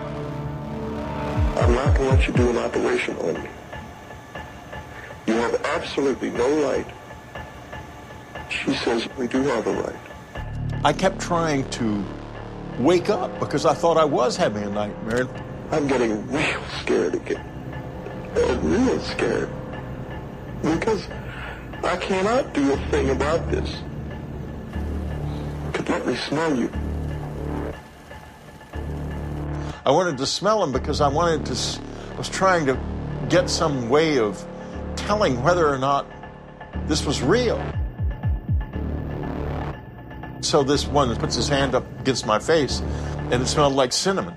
I'm 1.57 1.73
not 1.73 1.97
going 1.97 2.09
to 2.09 2.15
let 2.15 2.27
you 2.27 2.33
do 2.33 2.49
an 2.51 2.57
operation 2.57 3.17
on 3.17 3.33
me. 3.33 3.49
You 5.25 5.33
have 5.33 5.55
absolutely 5.65 6.29
no 6.29 6.63
right. 6.63 6.85
She 8.49 8.73
says 8.75 9.09
we 9.17 9.27
do 9.27 9.41
have 9.41 9.65
a 9.65 9.73
right. 9.81 9.95
I 10.85 10.93
kept 10.93 11.19
trying 11.19 11.67
to 11.71 12.05
wake 12.77 13.09
up 13.09 13.39
because 13.39 13.65
I 13.65 13.73
thought 13.73 13.97
I 13.97 14.05
was 14.05 14.37
having 14.37 14.63
a 14.63 14.69
nightmare. 14.69 15.27
I'm 15.71 15.87
getting 15.87 16.25
real 16.31 16.61
scared 16.81 17.15
again. 17.15 17.43
Uh, 18.37 18.59
real 18.61 18.99
scared. 18.99 19.49
Because 20.61 21.07
I 21.83 21.97
cannot 21.97 22.53
do 22.53 22.73
a 22.73 22.77
thing 22.91 23.09
about 23.09 23.49
this. 23.49 23.81
Could 25.73 25.89
let 25.89 26.05
me 26.05 26.15
smell 26.15 26.55
you. 26.55 26.71
I 29.89 29.91
wanted 29.91 30.19
to 30.19 30.27
smell 30.27 30.63
him 30.63 30.71
because 30.71 31.01
I 31.01 31.07
wanted 31.07 31.47
to, 31.47 31.53
was 32.15 32.29
trying 32.29 32.67
to 32.67 32.79
get 33.27 33.49
some 33.49 33.89
way 33.89 34.19
of 34.19 34.45
telling 34.95 35.41
whether 35.41 35.67
or 35.67 35.79
not 35.79 36.05
this 36.87 37.07
was 37.07 37.23
real. 37.23 37.57
So 40.41 40.61
this 40.61 40.85
one 40.85 41.15
puts 41.15 41.35
his 41.35 41.47
hand 41.47 41.73
up 41.73 41.87
against 42.01 42.27
my 42.27 42.37
face 42.37 42.81
and 43.31 43.41
it 43.41 43.47
smelled 43.47 43.73
like 43.73 43.91
cinnamon. 43.91 44.35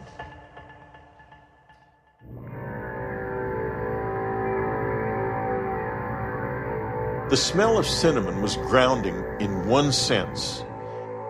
The 7.29 7.37
smell 7.37 7.77
of 7.77 7.87
cinnamon 7.87 8.41
was 8.41 8.57
grounding 8.57 9.23
in 9.39 9.69
one 9.69 9.93
sense. 9.93 10.65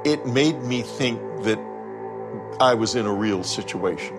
It 0.05 0.25
made 0.27 0.63
me 0.63 0.83
think 0.83 1.19
that 1.43 1.72
I 2.61 2.75
was 2.75 2.95
in 2.95 3.07
a 3.07 3.13
real 3.13 3.43
situation. 3.43 4.17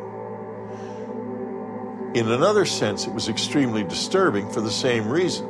In 2.13 2.29
another 2.29 2.65
sense, 2.65 3.07
it 3.07 3.13
was 3.13 3.27
extremely 3.27 3.83
disturbing 3.83 4.49
for 4.49 4.61
the 4.61 4.71
same 4.71 5.09
reason. 5.09 5.49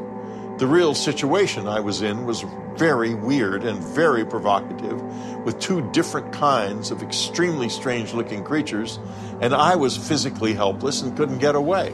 The 0.57 0.67
real 0.67 0.93
situation 0.93 1.67
I 1.67 1.81
was 1.81 2.01
in 2.01 2.25
was 2.25 2.45
very 2.75 3.13
weird 3.13 3.63
and 3.63 3.79
very 3.79 4.23
provocative, 4.25 5.01
with 5.43 5.59
two 5.59 5.81
different 5.91 6.31
kinds 6.31 6.91
of 6.91 7.03
extremely 7.03 7.69
strange 7.69 8.13
looking 8.13 8.43
creatures, 8.43 8.99
and 9.41 9.53
I 9.53 9.75
was 9.75 9.97
physically 9.97 10.53
helpless 10.53 11.01
and 11.01 11.17
couldn't 11.17 11.39
get 11.39 11.55
away. 11.55 11.93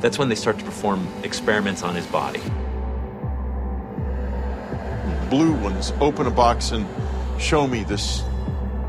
That's 0.00 0.18
when 0.18 0.28
they 0.28 0.34
start 0.36 0.58
to 0.58 0.64
perform 0.64 1.06
experiments 1.22 1.82
on 1.82 1.94
his 1.94 2.06
body. 2.06 2.42
Blue 5.28 5.52
ones 5.54 5.92
open 6.00 6.26
a 6.26 6.30
box 6.30 6.70
and 6.70 6.86
show 7.38 7.66
me 7.66 7.82
this 7.82 8.22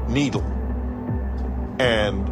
needle. 0.07 0.56
And 1.79 2.27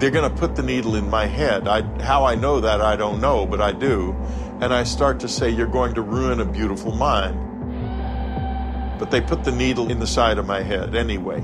they're 0.00 0.10
going 0.10 0.30
to 0.30 0.36
put 0.36 0.56
the 0.56 0.62
needle 0.62 0.94
in 0.94 1.08
my 1.08 1.26
head. 1.26 1.68
I, 1.68 1.82
how 2.02 2.24
I 2.24 2.34
know 2.34 2.60
that, 2.60 2.80
I 2.80 2.96
don't 2.96 3.20
know, 3.20 3.46
but 3.46 3.60
I 3.60 3.72
do. 3.72 4.14
And 4.60 4.72
I 4.72 4.84
start 4.84 5.20
to 5.20 5.28
say, 5.28 5.50
You're 5.50 5.66
going 5.66 5.94
to 5.94 6.02
ruin 6.02 6.40
a 6.40 6.44
beautiful 6.44 6.92
mind. 6.92 7.38
But 8.98 9.10
they 9.10 9.20
put 9.20 9.44
the 9.44 9.52
needle 9.52 9.90
in 9.90 9.98
the 9.98 10.06
side 10.06 10.38
of 10.38 10.46
my 10.46 10.62
head 10.62 10.94
anyway. 10.94 11.42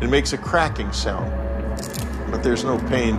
It 0.00 0.08
makes 0.08 0.32
a 0.32 0.38
cracking 0.38 0.92
sound, 0.92 1.30
but 2.30 2.42
there's 2.42 2.64
no 2.64 2.78
pain. 2.88 3.16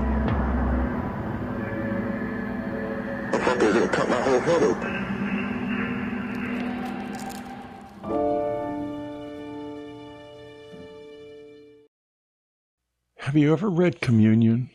I 3.33 3.37
thought 3.37 3.59
they 3.59 3.67
were 3.67 3.73
going 3.73 3.87
to 3.87 3.95
cut 3.95 4.09
my 4.09 4.21
whole 4.21 4.39
head 4.39 4.63
open. 4.63 5.00
Have 13.31 13.37
you 13.37 13.53
ever 13.53 13.69
read 13.69 14.01
Communion? 14.01 14.69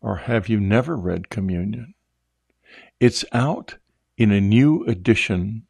Or 0.00 0.14
have 0.14 0.48
you 0.48 0.60
never 0.60 0.94
read 0.94 1.28
Communion? 1.28 1.94
It's 3.00 3.24
out 3.32 3.78
in 4.16 4.30
a 4.30 4.40
new 4.40 4.84
edition. 4.84 5.66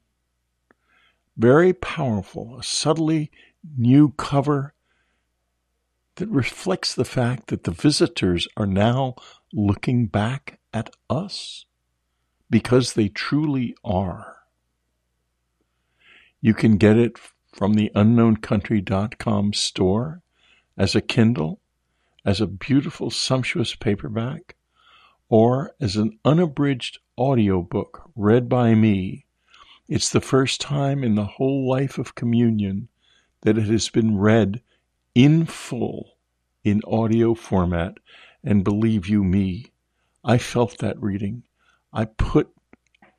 Very 1.34 1.72
powerful, 1.72 2.58
a 2.58 2.62
subtly 2.62 3.30
new 3.74 4.10
cover 4.18 4.74
that 6.16 6.28
reflects 6.28 6.94
the 6.94 7.06
fact 7.06 7.46
that 7.46 7.64
the 7.64 7.70
visitors 7.70 8.46
are 8.58 8.66
now 8.66 9.14
looking 9.50 10.04
back 10.04 10.60
at 10.74 10.90
us 11.08 11.64
because 12.50 12.92
they 12.92 13.08
truly 13.08 13.74
are. 13.82 14.40
You 16.42 16.52
can 16.52 16.76
get 16.76 16.98
it 16.98 17.18
from 17.54 17.72
the 17.72 17.90
unknowncountry.com 17.94 19.54
store 19.54 20.20
as 20.76 20.94
a 20.94 21.00
Kindle, 21.00 21.60
as 22.24 22.40
a 22.40 22.46
beautiful, 22.46 23.10
sumptuous 23.10 23.74
paperback, 23.74 24.56
or 25.28 25.74
as 25.80 25.96
an 25.96 26.18
unabridged 26.24 26.98
audiobook 27.18 28.10
read 28.16 28.48
by 28.48 28.74
me. 28.74 29.24
It's 29.88 30.10
the 30.10 30.20
first 30.20 30.60
time 30.60 31.04
in 31.04 31.14
the 31.14 31.26
whole 31.26 31.68
life 31.68 31.98
of 31.98 32.14
communion 32.14 32.88
that 33.42 33.58
it 33.58 33.66
has 33.66 33.88
been 33.88 34.16
read 34.18 34.62
in 35.14 35.46
full 35.46 36.16
in 36.64 36.80
audio 36.86 37.34
format. 37.34 37.98
And 38.42 38.64
believe 38.64 39.08
you 39.08 39.22
me, 39.22 39.72
I 40.24 40.38
felt 40.38 40.78
that 40.78 41.00
reading. 41.00 41.44
I 41.92 42.06
put 42.06 42.48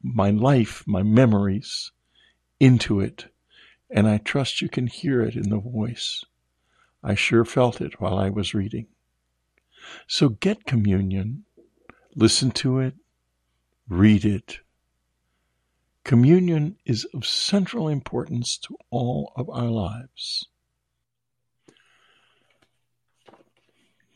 my 0.01 0.29
life, 0.29 0.83
my 0.85 1.03
memories 1.03 1.91
into 2.59 3.00
it, 3.00 3.27
and 3.89 4.07
I 4.07 4.17
trust 4.17 4.62
you 4.62 4.69
can 4.69 4.88
hear 4.88 5.21
it 5.21 5.35
in 5.35 5.50
the 5.50 5.59
voice. 5.59 6.24
I 7.07 7.13
sure 7.13 7.45
felt 7.45 7.81
it 7.81 8.01
while 8.01 8.17
I 8.17 8.31
was 8.31 8.55
reading. 8.55 8.88
So 10.07 10.29
get 10.29 10.65
communion, 10.65 11.45
listen 12.15 12.50
to 12.51 12.79
it, 12.79 12.95
read 13.88 14.25
it. 14.25 14.62
Communion 16.03 16.77
is 16.83 17.05
of 17.13 17.27
central 17.27 17.88
importance 17.88 18.57
to 18.57 18.75
all 18.89 19.33
of 19.35 19.51
our 19.51 19.69
lives. 19.69 20.47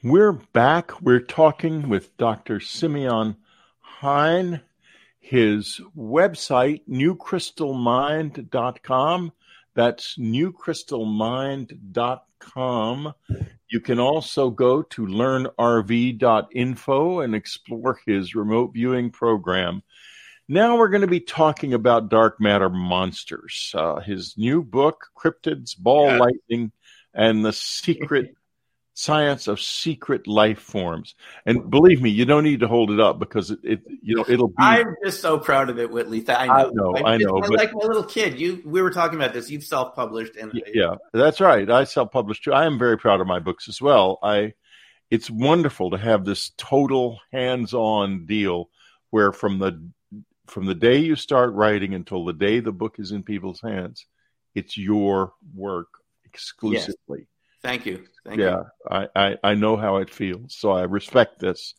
We're 0.02 0.34
back. 0.34 1.00
We're 1.00 1.20
talking 1.20 1.90
with 1.90 2.18
Dr. 2.18 2.60
Simeon 2.60 3.36
Hein. 3.82 4.62
his 5.20 5.80
website, 5.96 6.82
newcrystalmind.com. 6.90 9.32
That's 9.76 10.18
newcrystalmind.com. 10.18 12.22
You 13.70 13.80
can 13.80 14.00
also 14.00 14.50
go 14.50 14.82
to 14.82 15.06
learnrv.info 15.06 15.50
and 17.20 17.36
explore 17.36 18.00
his 18.06 18.34
remote 18.36 18.72
viewing 18.74 19.12
program. 19.12 19.84
Now 20.48 20.78
we're 20.78 20.90
going 20.90 21.02
to 21.02 21.08
be 21.08 21.20
talking 21.20 21.76
about 21.76 22.10
dark 22.10 22.42
matter 22.42 22.70
monsters. 22.70 23.72
Uh, 23.76 24.00
his 24.00 24.36
new 24.36 24.64
book, 24.64 25.06
Cryptids, 25.16 25.78
Ball 25.78 26.08
yeah. 26.08 26.18
Lightning, 26.18 26.72
and 27.14 27.46
the 27.46 27.54
Secret 27.54 28.34
science 29.00 29.48
of 29.48 29.62
secret 29.62 30.28
life 30.28 30.60
forms. 30.60 31.16
And 31.46 31.70
believe 31.70 32.02
me, 32.02 32.10
you 32.10 32.26
don't 32.26 32.44
need 32.44 32.60
to 32.60 32.68
hold 32.68 32.92
it 32.92 33.00
up 33.00 33.18
because 33.18 33.50
it, 33.50 33.60
it 33.64 33.82
you 34.02 34.18
know, 34.18 34.26
it'll 34.28 34.50
be. 34.50 34.56
I'm 34.58 34.94
just 35.06 35.22
so 35.22 35.40
proud 35.40 35.70
of 35.70 35.80
it, 35.80 35.90
Whitley. 35.90 36.22
I 36.28 36.48
know, 36.48 36.54
I 36.54 36.70
know, 36.74 36.94
I, 36.98 37.14
I 37.14 37.18
know. 37.18 37.40
But, 37.40 37.52
like 37.52 37.74
my 37.74 37.86
little 37.86 38.04
kid, 38.04 38.38
you 38.38 38.62
we 38.66 38.82
were 38.82 38.92
talking 38.92 39.18
about 39.18 39.34
this. 39.34 39.50
You've 39.50 39.64
self-published, 39.64 40.36
and 40.36 40.52
yeah, 40.74 40.96
that's 41.14 41.40
right. 41.40 41.70
I 41.70 41.86
self-published 41.86 42.44
too. 42.44 42.52
I 42.52 42.66
am 42.66 42.78
very 42.78 42.98
proud 42.98 43.22
of 43.22 43.28
my 43.28 43.40
books 43.40 43.70
as 43.70 43.82
well. 43.82 44.20
I, 44.22 44.54
it's 45.10 45.30
wonderful 45.30 45.92
to 45.92 45.98
have 45.98 46.26
this 46.26 46.52
total 46.58 47.20
hands-on 47.32 48.26
deal 48.26 48.70
where 49.12 49.32
from 49.32 49.60
the 49.60 49.82
from 50.48 50.66
the 50.66 50.76
day 50.76 50.98
you 50.98 51.16
start 51.16 51.54
writing 51.54 51.94
until 51.94 52.26
the 52.26 52.34
day 52.34 52.60
the 52.60 52.74
book 52.74 53.00
is 53.00 53.14
in 53.14 53.24
people's 53.24 53.62
hands, 53.62 54.06
it's 54.56 54.78
your 54.78 55.32
work 55.56 55.88
exclusively. 56.26 57.20
Yes. 57.20 57.28
Thank 57.62 57.86
you. 57.86 58.06
Thank 58.26 58.40
yeah, 58.40 58.58
you. 58.58 58.66
I, 58.90 59.08
I, 59.16 59.38
I 59.44 59.54
know 59.56 59.76
how 59.76 59.98
it 59.98 60.10
feels, 60.10 60.56
so 60.56 60.72
I 60.72 60.84
respect 60.84 61.40
this. 61.40 61.74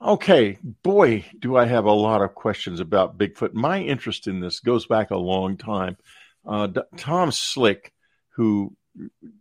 Okay, 0.00 0.58
boy, 0.82 1.24
do 1.38 1.56
I 1.56 1.66
have 1.66 1.86
a 1.86 1.92
lot 1.92 2.22
of 2.22 2.34
questions 2.34 2.80
about 2.80 3.16
Bigfoot. 3.16 3.54
My 3.54 3.80
interest 3.80 4.26
in 4.26 4.40
this 4.40 4.60
goes 4.60 4.86
back 4.86 5.10
a 5.10 5.16
long 5.16 5.56
time. 5.56 5.96
Uh, 6.46 6.66
D- 6.66 6.80
Tom 6.96 7.32
Slick, 7.32 7.92
who 8.30 8.76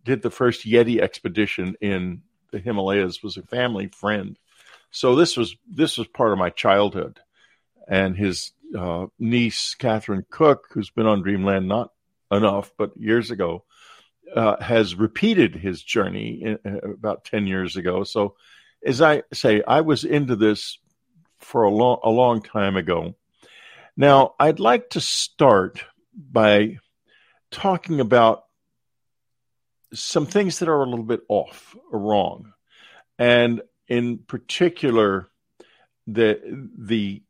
did 0.06 0.22
the 0.22 0.32
first 0.32 0.66
Yeti 0.66 1.02
expedition 1.02 1.76
in 1.82 2.22
the 2.52 2.60
Himalayas, 2.60 3.22
was 3.22 3.38
a 3.38 3.44
family 3.44 3.88
friend. 3.88 4.38
So 4.92 5.16
this 5.16 5.36
was 5.36 5.56
this 5.70 5.98
was 5.98 6.08
part 6.08 6.32
of 6.32 6.38
my 6.38 6.50
childhood, 6.50 7.20
and 7.88 8.16
his 8.16 8.54
uh, 8.78 9.08
niece 9.20 9.76
Catherine 9.76 10.26
Cooke, 10.30 10.68
who's 10.72 10.92
been 10.92 11.08
on 11.08 11.24
Dreamland 11.24 11.68
not 11.68 11.92
enough, 12.32 12.72
but 12.78 12.96
years 12.96 13.32
ago, 13.32 13.66
uh, 14.36 14.62
has 14.62 14.96
repeated 14.96 15.56
his 15.56 15.82
journey 15.82 16.42
in, 16.42 16.60
uh, 16.66 16.90
about 16.90 17.26
10 17.26 17.48
years 17.48 17.76
ago. 17.76 18.04
So, 18.04 18.36
as 18.86 19.02
I 19.02 19.24
say, 19.34 19.64
I 19.66 19.82
was 19.82 20.04
into 20.04 20.36
this 20.36 20.78
for 21.40 21.64
a 21.64 21.70
long, 21.70 22.00
a 22.04 22.10
long 22.10 22.42
time 22.42 22.76
ago. 22.76 23.16
Now, 23.96 24.34
I'd 24.40 24.60
like 24.60 24.92
to 24.92 25.02
start 25.02 25.84
by 26.16 26.80
talking 27.52 28.00
about 28.00 28.46
some 29.94 30.26
things 30.26 30.60
that 30.60 30.70
are 30.70 30.84
a 30.84 30.90
little 30.90 31.06
bit 31.06 31.22
off 31.30 31.76
or 31.92 32.00
wrong. 32.00 32.54
And 33.20 33.62
in 33.88 34.18
particular, 34.18 35.28
the, 36.08 36.70
the 36.78 37.22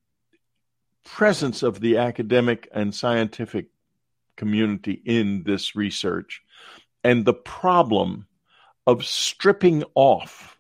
presence 1.04 1.64
of 1.64 1.80
the 1.80 1.98
academic 1.98 2.70
and 2.74 2.96
scientific 2.96 3.68
community 4.38 4.94
in 4.94 5.44
this 5.44 5.76
research 5.76 6.43
and 7.04 7.26
the 7.26 7.34
problem 7.34 8.28
of 8.86 9.06
stripping 9.06 9.84
off 9.96 10.58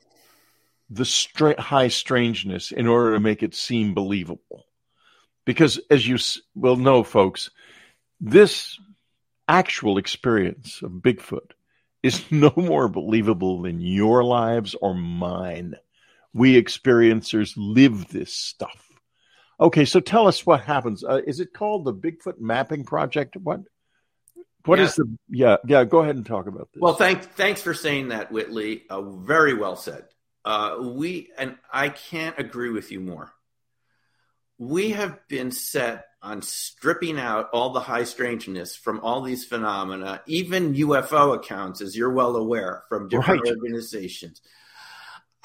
the 0.89 1.05
stra- 1.05 1.59
high 1.59 1.87
strangeness 1.87 2.71
in 2.71 2.87
order 2.87 3.13
to 3.13 3.19
make 3.19 3.43
it 3.43 3.55
seem 3.55 3.93
believable. 3.93 4.65
Because, 5.45 5.79
as 5.89 6.07
you 6.07 6.17
will 6.55 6.77
know, 6.77 7.03
folks, 7.03 7.49
this 8.21 8.79
actual 9.47 9.97
experience 9.97 10.81
of 10.81 10.91
Bigfoot 10.91 11.51
is 12.01 12.23
no 12.31 12.53
more 12.55 12.87
believable 12.87 13.61
than 13.61 13.81
your 13.81 14.23
lives 14.23 14.75
or 14.75 14.93
mine. 14.93 15.75
We 16.33 16.61
experiencers 16.61 17.53
live 17.57 18.07
this 18.09 18.33
stuff. 18.33 18.89
Okay, 19.59 19.85
so 19.85 19.99
tell 19.99 20.27
us 20.27 20.45
what 20.45 20.61
happens. 20.61 21.03
Uh, 21.03 21.21
is 21.25 21.39
it 21.39 21.53
called 21.53 21.85
the 21.85 21.93
Bigfoot 21.93 22.39
Mapping 22.39 22.83
Project? 22.83 23.37
What? 23.37 23.61
What 24.65 24.79
yeah. 24.79 24.85
is 24.85 24.95
the 24.95 25.17
yeah 25.29 25.57
yeah? 25.65 25.83
Go 25.83 25.99
ahead 25.99 26.15
and 26.15 26.25
talk 26.25 26.47
about 26.47 26.69
this. 26.73 26.81
Well, 26.81 26.93
thanks 26.93 27.25
thanks 27.27 27.61
for 27.61 27.73
saying 27.73 28.09
that, 28.09 28.31
Whitley. 28.31 28.83
Uh, 28.89 29.01
very 29.01 29.53
well 29.53 29.75
said. 29.75 30.05
Uh, 30.45 30.77
we 30.81 31.29
and 31.37 31.57
I 31.71 31.89
can't 31.89 32.37
agree 32.39 32.69
with 32.69 32.91
you 32.91 32.99
more. 32.99 33.33
We 34.57 34.91
have 34.91 35.27
been 35.27 35.51
set 35.51 36.05
on 36.21 36.41
stripping 36.41 37.19
out 37.19 37.49
all 37.51 37.71
the 37.71 37.81
high 37.81 38.05
strangeness 38.05 38.77
from 38.77 39.01
all 39.01 39.21
these 39.21 39.43
phenomena, 39.43 40.21
even 40.25 40.75
UFO 40.75 41.35
accounts, 41.35 41.81
as 41.81 41.97
you're 41.97 42.13
well 42.13 42.37
aware, 42.37 42.83
from 42.87 43.09
different 43.09 43.41
right. 43.43 43.55
organizations. 43.55 44.41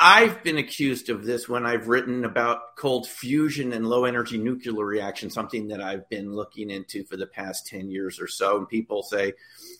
I've 0.01 0.45
been 0.45 0.59
accused 0.59 1.09
of 1.09 1.25
this 1.25 1.49
when 1.49 1.67
I've 1.67 1.89
written 1.89 2.25
about 2.25 2.77
cold 2.77 3.09
fusion 3.09 3.73
and 3.73 3.85
low 3.85 4.05
energy 4.05 4.39
nuclear 4.39 4.85
reaction, 4.85 5.29
something 5.29 5.69
that 5.69 5.81
I've 5.81 6.09
been 6.09 6.33
looking 6.33 6.71
into 6.71 7.03
for 7.03 7.17
the 7.17 7.27
past 7.27 7.67
10 7.67 7.91
years 7.91 8.21
or 8.21 8.29
so. 8.29 8.59
And 8.59 8.69
people 8.69 9.03
say, 9.03 9.33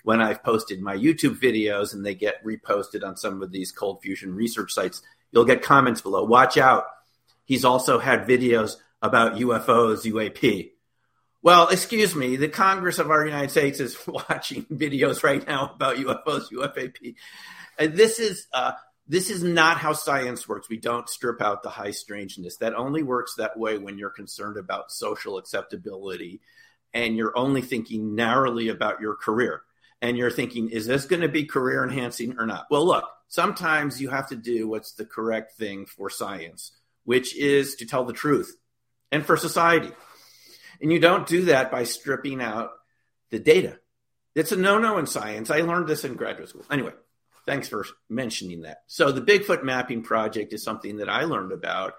when 0.03 0.21
I've 0.21 0.43
posted 0.43 0.81
my 0.81 0.97
YouTube 0.97 1.41
videos 1.41 1.95
and 1.95 2.05
they 2.05 2.17
get 2.17 2.45
reposted 2.45 3.07
on 3.07 3.17
some 3.17 3.43
of 3.43 3.53
these 3.53 3.71
cold 3.71 4.03
fusion 4.03 4.35
research 4.35 4.73
sites, 4.73 5.03
you'll 5.31 5.45
get 5.45 5.63
comments 5.63 6.01
below. 6.01 6.25
Watch 6.25 6.59
out. 6.59 6.87
He's 7.45 7.65
also 7.65 8.01
had 8.01 8.27
videos 8.27 8.75
about 9.01 9.37
UFOs, 9.37 10.05
UAP. 10.05 10.73
Well, 11.43 11.69
excuse 11.69 12.17
me, 12.17 12.35
the 12.35 12.49
Congress 12.49 12.99
of 12.99 13.13
our 13.13 13.25
United 13.25 13.53
States 13.53 13.79
is 13.79 13.97
watching 14.09 14.65
videos 14.65 15.23
right 15.23 15.47
now 15.47 15.71
about 15.77 15.97
UFOs, 15.97 16.51
UFAP. 16.51 17.15
And 17.79 17.95
this 17.95 18.19
is 18.19 18.49
uh, 18.53 18.73
this 19.09 19.31
is 19.31 19.43
not 19.43 19.79
how 19.79 19.95
science 19.95 20.47
works. 20.47 20.69
We 20.69 20.77
don't 20.77 21.09
strip 21.09 21.41
out 21.41 21.63
the 21.63 21.71
high 21.71 21.93
strangeness. 21.93 22.59
That 22.59 22.75
only 22.75 23.03
works 23.03 23.35
that 23.37 23.59
way 23.59 23.79
when 23.79 23.97
you're 23.97 24.11
concerned 24.11 24.59
about 24.59 24.93
social 24.93 25.39
acceptability 25.39 26.41
and 26.93 27.17
you're 27.17 27.37
only 27.37 27.63
thinking 27.63 28.15
narrowly 28.15 28.69
about 28.69 29.01
your 29.01 29.15
career. 29.15 29.63
And 30.01 30.17
you're 30.17 30.31
thinking, 30.31 30.69
is 30.69 30.87
this 30.87 31.07
going 31.07 31.23
to 31.23 31.29
be 31.29 31.45
career 31.45 31.83
enhancing 31.83 32.39
or 32.39 32.47
not? 32.47 32.67
Well, 32.71 32.87
look, 32.87 33.05
sometimes 33.29 34.01
you 34.01 34.11
have 34.11 34.29
to 34.29 34.37
do 34.37 34.69
what's 34.69 34.93
the 34.93 35.05
correct 35.05 35.53
thing 35.57 35.87
for 35.87 36.09
science, 36.09 36.73
which 37.05 37.35
is 37.35 37.77
to 37.77 37.87
tell 37.87 38.05
the 38.05 38.13
truth 38.13 38.57
and 39.11 39.27
for 39.27 39.37
society. 39.37 39.91
And 40.81 40.93
you 40.93 41.01
don't 41.01 41.27
do 41.27 41.47
that 41.47 41.73
by 41.73 41.85
stripping 41.85 42.41
out 42.41 42.71
the 43.31 43.39
data. 43.39 43.79
It's 44.35 44.53
a 44.53 44.57
no 44.57 44.79
no 44.79 44.99
in 44.99 45.07
science. 45.07 45.51
I 45.51 45.63
learned 45.63 45.89
this 45.89 46.05
in 46.05 46.15
graduate 46.15 46.51
school. 46.51 46.65
Anyway, 46.71 46.93
Thanks 47.49 47.67
for 47.67 47.87
mentioning 48.11 48.61
that. 48.63 48.83
So, 48.89 49.11
the 49.11 49.23
Bigfoot 49.23 49.63
Mapping 49.65 50.03
Project 50.03 50.53
is 50.53 50.63
something 50.63 50.99
that 50.99 51.09
I 51.09 51.25
learned 51.25 51.51
about 51.51 51.95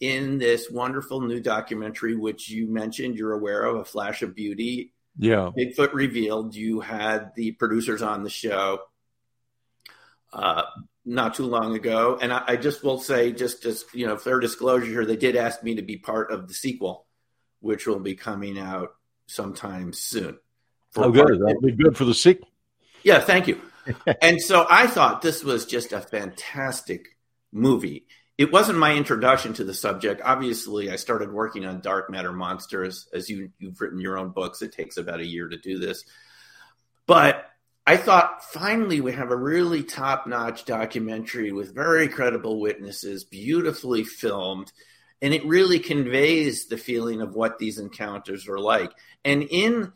in 0.00 0.36
this 0.36 0.68
wonderful 0.70 1.22
new 1.22 1.40
documentary, 1.40 2.14
which 2.14 2.50
you 2.50 2.70
mentioned 2.70 3.16
you're 3.16 3.32
aware 3.32 3.64
of, 3.64 3.76
A 3.76 3.84
Flash 3.86 4.20
of 4.20 4.34
Beauty. 4.34 4.92
Yeah. 5.16 5.48
Bigfoot 5.56 5.94
Revealed. 5.94 6.54
You 6.54 6.80
had 6.80 7.34
the 7.36 7.52
producers 7.52 8.02
on 8.02 8.22
the 8.22 8.28
show 8.28 8.80
uh, 10.30 10.64
not 11.06 11.36
too 11.36 11.46
long 11.46 11.74
ago. 11.74 12.18
And 12.20 12.30
I, 12.30 12.42
I, 12.48 12.56
just 12.56 12.84
will 12.84 12.98
say, 12.98 13.32
just 13.32 13.64
as 13.64 13.86
you 13.94 14.06
know, 14.06 14.18
fair 14.18 14.40
disclosure 14.40 14.84
here, 14.84 15.06
they 15.06 15.16
did 15.16 15.36
ask 15.36 15.62
me 15.62 15.76
to 15.76 15.82
be 15.82 15.96
part 15.96 16.30
of 16.30 16.48
the 16.48 16.54
sequel, 16.54 17.06
which 17.60 17.86
will 17.86 17.98
be 17.98 18.14
coming 18.14 18.58
out 18.58 18.90
sometime 19.26 19.94
soon. 19.94 20.38
Oh, 20.96 21.10
good. 21.10 21.40
That'll 21.40 21.62
be 21.62 21.72
good 21.72 21.96
for 21.96 22.04
the 22.04 22.12
sequel. 22.12 22.48
Yeah, 23.02 23.20
thank 23.20 23.48
you 23.48 23.58
and 24.22 24.40
so 24.40 24.66
I 24.68 24.86
thought 24.86 25.22
this 25.22 25.42
was 25.42 25.66
just 25.66 25.92
a 25.92 26.00
fantastic 26.00 27.16
movie. 27.52 28.06
It 28.38 28.52
wasn't 28.52 28.78
my 28.78 28.94
introduction 28.94 29.52
to 29.54 29.64
the 29.64 29.74
subject. 29.74 30.22
Obviously, 30.24 30.90
I 30.90 30.96
started 30.96 31.32
working 31.32 31.64
on 31.64 31.80
dark 31.80 32.10
matter 32.10 32.32
monsters 32.32 33.08
as 33.12 33.28
you, 33.28 33.50
you've 33.58 33.80
written 33.80 34.00
your 34.00 34.18
own 34.18 34.30
books. 34.30 34.62
It 34.62 34.72
takes 34.72 34.96
about 34.96 35.20
a 35.20 35.26
year 35.26 35.48
to 35.48 35.58
do 35.58 35.78
this. 35.78 36.04
But 37.06 37.46
I 37.86 37.96
thought 37.96 38.44
finally 38.44 39.00
we 39.00 39.12
have 39.12 39.30
a 39.30 39.36
really 39.36 39.82
top 39.82 40.26
notch 40.26 40.64
documentary 40.64 41.52
with 41.52 41.74
very 41.74 42.08
credible 42.08 42.60
witnesses, 42.60 43.24
beautifully 43.24 44.04
filmed, 44.04 44.72
and 45.20 45.34
it 45.34 45.44
really 45.44 45.78
conveys 45.78 46.66
the 46.66 46.76
feeling 46.76 47.20
of 47.20 47.34
what 47.34 47.58
these 47.58 47.78
encounters 47.78 48.48
are 48.48 48.58
like. 48.58 48.92
And 49.24 49.42
in 49.42 49.92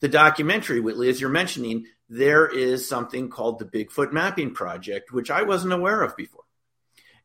the 0.00 0.08
documentary, 0.08 0.80
Whitley, 0.80 1.08
as 1.08 1.20
you're 1.20 1.30
mentioning, 1.30 1.86
there 2.10 2.46
is 2.46 2.88
something 2.88 3.30
called 3.30 3.60
the 3.60 3.64
Bigfoot 3.64 4.12
Mapping 4.12 4.52
Project, 4.52 5.12
which 5.12 5.30
I 5.30 5.44
wasn't 5.44 5.72
aware 5.72 6.02
of 6.02 6.16
before. 6.16 6.42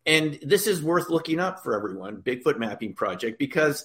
And 0.06 0.38
this 0.44 0.68
is 0.68 0.84
worth 0.84 1.10
looking 1.10 1.40
up 1.40 1.64
for 1.64 1.76
everyone 1.76 2.22
Bigfoot 2.22 2.60
Mapping 2.60 2.94
Project, 2.94 3.40
because 3.40 3.84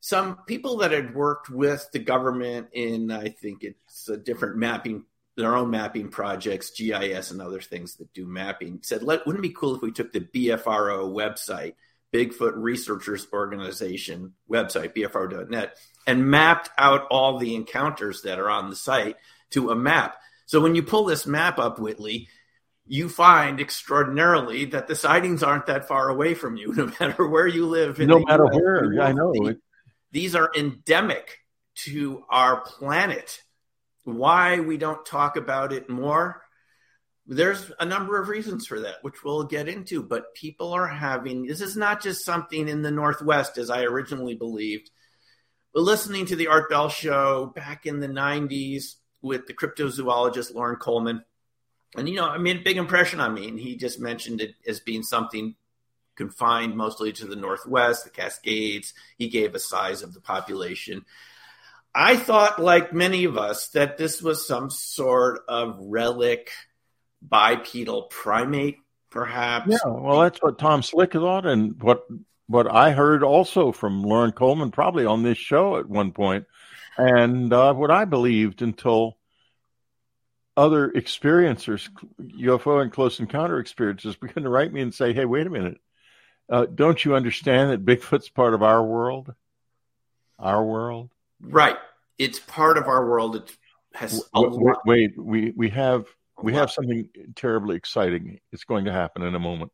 some 0.00 0.36
people 0.46 0.78
that 0.78 0.92
had 0.92 1.14
worked 1.14 1.48
with 1.48 1.88
the 1.92 2.00
government 2.00 2.68
in, 2.74 3.10
I 3.10 3.30
think 3.30 3.64
it's 3.64 4.10
a 4.10 4.18
different 4.18 4.58
mapping, 4.58 5.04
their 5.36 5.56
own 5.56 5.70
mapping 5.70 6.08
projects, 6.08 6.70
GIS 6.70 7.30
and 7.30 7.40
other 7.40 7.62
things 7.62 7.96
that 7.96 8.12
do 8.12 8.26
mapping, 8.26 8.80
said, 8.82 9.02
Let, 9.02 9.26
wouldn't 9.26 9.42
it 9.42 9.48
be 9.48 9.54
cool 9.54 9.76
if 9.76 9.80
we 9.80 9.90
took 9.90 10.12
the 10.12 10.20
BFRO 10.20 11.10
website, 11.10 11.76
Bigfoot 12.12 12.52
Researchers 12.56 13.26
Organization 13.32 14.34
website, 14.50 14.94
BFR.net, 14.94 15.78
and 16.06 16.30
mapped 16.30 16.68
out 16.76 17.06
all 17.10 17.38
the 17.38 17.54
encounters 17.54 18.22
that 18.22 18.38
are 18.38 18.50
on 18.50 18.68
the 18.68 18.76
site 18.76 19.16
to 19.52 19.70
a 19.70 19.76
map. 19.76 20.18
So 20.46 20.60
when 20.60 20.74
you 20.74 20.82
pull 20.82 21.04
this 21.04 21.26
map 21.26 21.58
up, 21.58 21.78
Whitley, 21.78 22.28
you 22.86 23.08
find 23.08 23.60
extraordinarily 23.60 24.66
that 24.66 24.88
the 24.88 24.94
sightings 24.94 25.42
aren't 25.42 25.66
that 25.66 25.88
far 25.88 26.08
away 26.08 26.34
from 26.34 26.56
you, 26.56 26.72
no 26.76 26.92
matter 27.00 27.26
where 27.26 27.46
you 27.46 27.66
live. 27.66 27.98
no 27.98 28.20
matter 28.20 28.44
US, 28.44 28.60
where, 28.60 29.00
I 29.00 29.12
know. 29.12 29.32
These, 29.32 29.56
these 30.10 30.34
are 30.34 30.50
endemic 30.56 31.38
to 31.74 32.24
our 32.28 32.60
planet. 32.60 33.40
Why 34.04 34.60
we 34.60 34.76
don't 34.76 35.06
talk 35.06 35.36
about 35.36 35.72
it 35.72 35.88
more? 35.88 36.42
There's 37.24 37.70
a 37.78 37.86
number 37.86 38.20
of 38.20 38.28
reasons 38.28 38.66
for 38.66 38.80
that, 38.80 38.96
which 39.02 39.22
we'll 39.22 39.44
get 39.44 39.68
into. 39.68 40.02
But 40.02 40.34
people 40.34 40.72
are 40.72 40.88
having 40.88 41.46
this 41.46 41.60
is 41.60 41.76
not 41.76 42.02
just 42.02 42.24
something 42.24 42.68
in 42.68 42.82
the 42.82 42.90
Northwest, 42.90 43.58
as 43.58 43.70
I 43.70 43.84
originally 43.84 44.34
believed. 44.34 44.90
But 45.72 45.84
listening 45.84 46.26
to 46.26 46.36
the 46.36 46.48
Art 46.48 46.68
Bell 46.68 46.88
show 46.88 47.46
back 47.54 47.86
in 47.86 48.00
the 48.00 48.08
90s 48.08 48.96
with 49.22 49.46
the 49.46 49.54
cryptozoologist 49.54 50.52
Loren 50.54 50.76
Coleman, 50.76 51.24
and 51.96 52.08
you 52.08 52.16
know, 52.16 52.28
I 52.28 52.38
made 52.38 52.58
a 52.58 52.62
big 52.62 52.76
impression 52.76 53.20
on 53.20 53.34
me. 53.34 53.48
And 53.48 53.58
he 53.58 53.76
just 53.76 54.00
mentioned 54.00 54.40
it 54.40 54.54
as 54.66 54.80
being 54.80 55.02
something 55.02 55.54
confined 56.16 56.76
mostly 56.76 57.12
to 57.12 57.26
the 57.26 57.36
Northwest, 57.36 58.04
the 58.04 58.10
Cascades. 58.10 58.94
He 59.18 59.28
gave 59.28 59.54
a 59.54 59.58
size 59.58 60.02
of 60.02 60.14
the 60.14 60.20
population. 60.20 61.04
I 61.94 62.16
thought, 62.16 62.58
like 62.58 62.94
many 62.94 63.24
of 63.24 63.36
us, 63.36 63.68
that 63.68 63.98
this 63.98 64.22
was 64.22 64.46
some 64.46 64.70
sort 64.70 65.42
of 65.46 65.76
relic 65.78 66.50
bipedal 67.20 68.04
primate, 68.04 68.78
perhaps. 69.10 69.68
Yeah, 69.68 69.78
well, 69.84 70.20
that's 70.20 70.38
what 70.40 70.58
Tom 70.58 70.82
Slick 70.82 71.12
thought, 71.12 71.44
and 71.44 71.80
what 71.82 72.06
what 72.46 72.70
I 72.70 72.92
heard 72.92 73.22
also 73.22 73.72
from 73.72 74.02
Loren 74.02 74.32
Coleman, 74.32 74.70
probably 74.70 75.04
on 75.04 75.22
this 75.22 75.38
show 75.38 75.76
at 75.76 75.88
one 75.88 76.12
point, 76.12 76.46
and 76.98 77.52
uh, 77.52 77.74
what 77.74 77.90
I 77.90 78.04
believed 78.04 78.62
until 78.62 79.16
other 80.56 80.90
experiencers, 80.90 81.88
UFO 82.20 82.82
and 82.82 82.92
close 82.92 83.20
encounter 83.20 83.58
experiences, 83.58 84.16
began 84.20 84.44
to 84.44 84.50
write 84.50 84.72
me 84.72 84.80
and 84.80 84.94
say, 84.94 85.12
"Hey, 85.12 85.24
wait 85.24 85.46
a 85.46 85.50
minute, 85.50 85.78
uh, 86.50 86.66
don't 86.66 87.04
you 87.04 87.14
understand 87.14 87.70
that 87.70 87.84
Bigfoot's 87.84 88.28
part 88.28 88.54
of 88.54 88.62
our 88.62 88.82
world? 88.84 89.32
Our 90.38 90.64
world, 90.64 91.10
right? 91.40 91.76
It's 92.18 92.40
part 92.40 92.76
of 92.76 92.88
our 92.88 93.08
world. 93.08 93.36
It 93.36 93.56
has 93.94 94.24
wait, 94.34 94.76
wait, 94.84 95.12
we 95.16 95.52
we 95.56 95.70
have 95.70 96.06
we 96.42 96.54
have 96.54 96.70
something 96.70 97.08
terribly 97.36 97.76
exciting. 97.76 98.40
It's 98.50 98.64
going 98.64 98.86
to 98.86 98.92
happen 98.92 99.22
in 99.22 99.34
a 99.34 99.38
moment, 99.38 99.70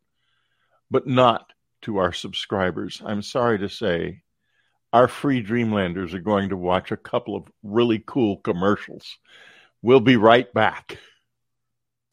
but 0.91 1.07
not 1.07 1.53
to 1.83 1.99
our 1.99 2.13
subscribers. 2.13 3.01
I'm 3.05 3.23
sorry 3.23 3.59
to 3.61 3.69
say, 3.69 4.23
our 4.93 5.09
free 5.09 5.43
Dreamlanders 5.43 6.15
are 6.15 6.21
going 6.21 6.49
to 6.49 6.57
watch 6.57 6.91
a 6.91 6.97
couple 6.97 7.37
of 7.37 7.51
really 7.63 8.03
cool 8.05 8.39
commercials 8.39 9.19
We'll 9.81 10.01
be 10.01 10.17
right 10.17 10.53
back. 10.53 10.99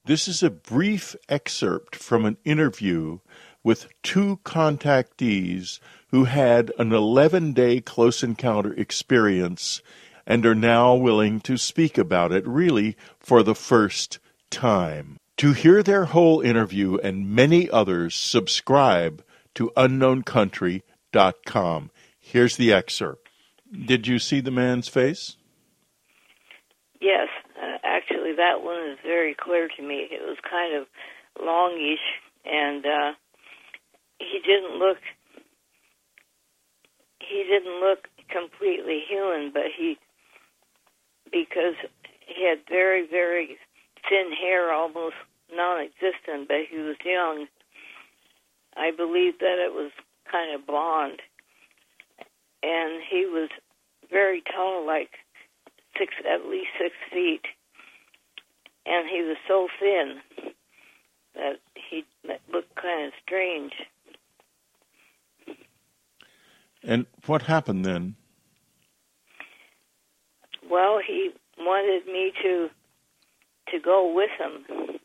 This 0.05 0.27
is 0.27 0.43
a 0.43 0.51
brief 0.51 1.15
excerpt 1.27 1.95
from 1.95 2.23
an 2.25 2.37
interview 2.45 3.17
with 3.63 3.87
two 4.03 4.39
contactees 4.45 5.79
who 6.09 6.25
had 6.25 6.71
an 6.77 6.93
11 6.93 7.53
day 7.53 7.81
close 7.81 8.21
encounter 8.21 8.71
experience 8.73 9.81
and 10.27 10.45
are 10.45 10.53
now 10.53 10.93
willing 10.93 11.39
to 11.41 11.57
speak 11.57 11.97
about 11.97 12.31
it 12.31 12.47
really 12.47 12.95
for 13.19 13.41
the 13.41 13.55
first 13.55 14.19
time. 14.51 15.17
To 15.37 15.53
hear 15.53 15.81
their 15.81 16.05
whole 16.05 16.41
interview 16.41 16.97
and 16.97 17.31
many 17.31 17.67
others, 17.67 18.15
subscribe 18.15 19.25
to 19.55 19.71
unknowncountry.com. 19.75 21.89
Here's 22.25 22.57
the 22.57 22.73
excerpt. 22.73 23.29
Did 23.71 24.07
you 24.07 24.19
see 24.19 24.41
the 24.41 24.51
man's 24.51 24.87
face? 24.87 25.37
Yes 26.99 27.27
actually 27.95 28.35
that 28.35 28.63
one 28.63 28.89
is 28.89 28.97
very 29.03 29.35
clear 29.35 29.69
to 29.77 29.81
me. 29.81 30.07
It 30.11 30.21
was 30.21 30.37
kind 30.49 30.75
of 30.75 30.87
longish, 31.41 32.03
and 32.43 32.85
uh, 32.85 33.11
he 34.19 34.39
didn't 34.45 34.77
look 34.77 34.97
he 37.19 37.43
didn't 37.49 37.79
look 37.79 38.07
completely 38.29 39.01
human, 39.07 39.51
but 39.53 39.71
he 39.75 39.97
because 41.31 41.75
he 42.27 42.47
had 42.47 42.59
very 42.69 43.07
very 43.07 43.57
thin 44.09 44.31
hair, 44.31 44.71
almost 44.73 45.15
non-existent, 45.53 46.47
but 46.47 46.65
he 46.69 46.77
was 46.77 46.97
young. 47.05 47.47
I 48.75 48.91
believe 48.91 49.39
that 49.39 49.57
it 49.57 49.73
was 49.73 49.91
kind 50.29 50.53
of 50.53 50.67
blonde, 50.67 51.21
and 52.65 53.01
he 53.07 53.25
was 53.25 53.49
very 54.09 54.41
tall, 54.41 54.85
like 54.85 55.11
six 55.97 56.13
at 56.25 56.49
least 56.49 56.69
six 56.79 56.95
feet 57.13 57.45
and 58.85 59.09
he 59.09 59.21
was 59.23 59.37
so 59.47 59.67
thin 59.79 60.21
that 61.35 61.59
he 61.89 62.05
looked 62.51 62.75
kind 62.75 63.07
of 63.07 63.13
strange. 63.23 63.73
And 66.83 67.05
what 67.25 67.43
happened 67.43 67.83
then? 67.83 68.15
Well, 70.69 70.99
he 71.05 71.31
wanted 71.59 72.05
me 72.05 72.31
to 72.43 72.69
to 73.71 73.79
go 73.79 74.13
with 74.13 74.29
him 74.37 74.99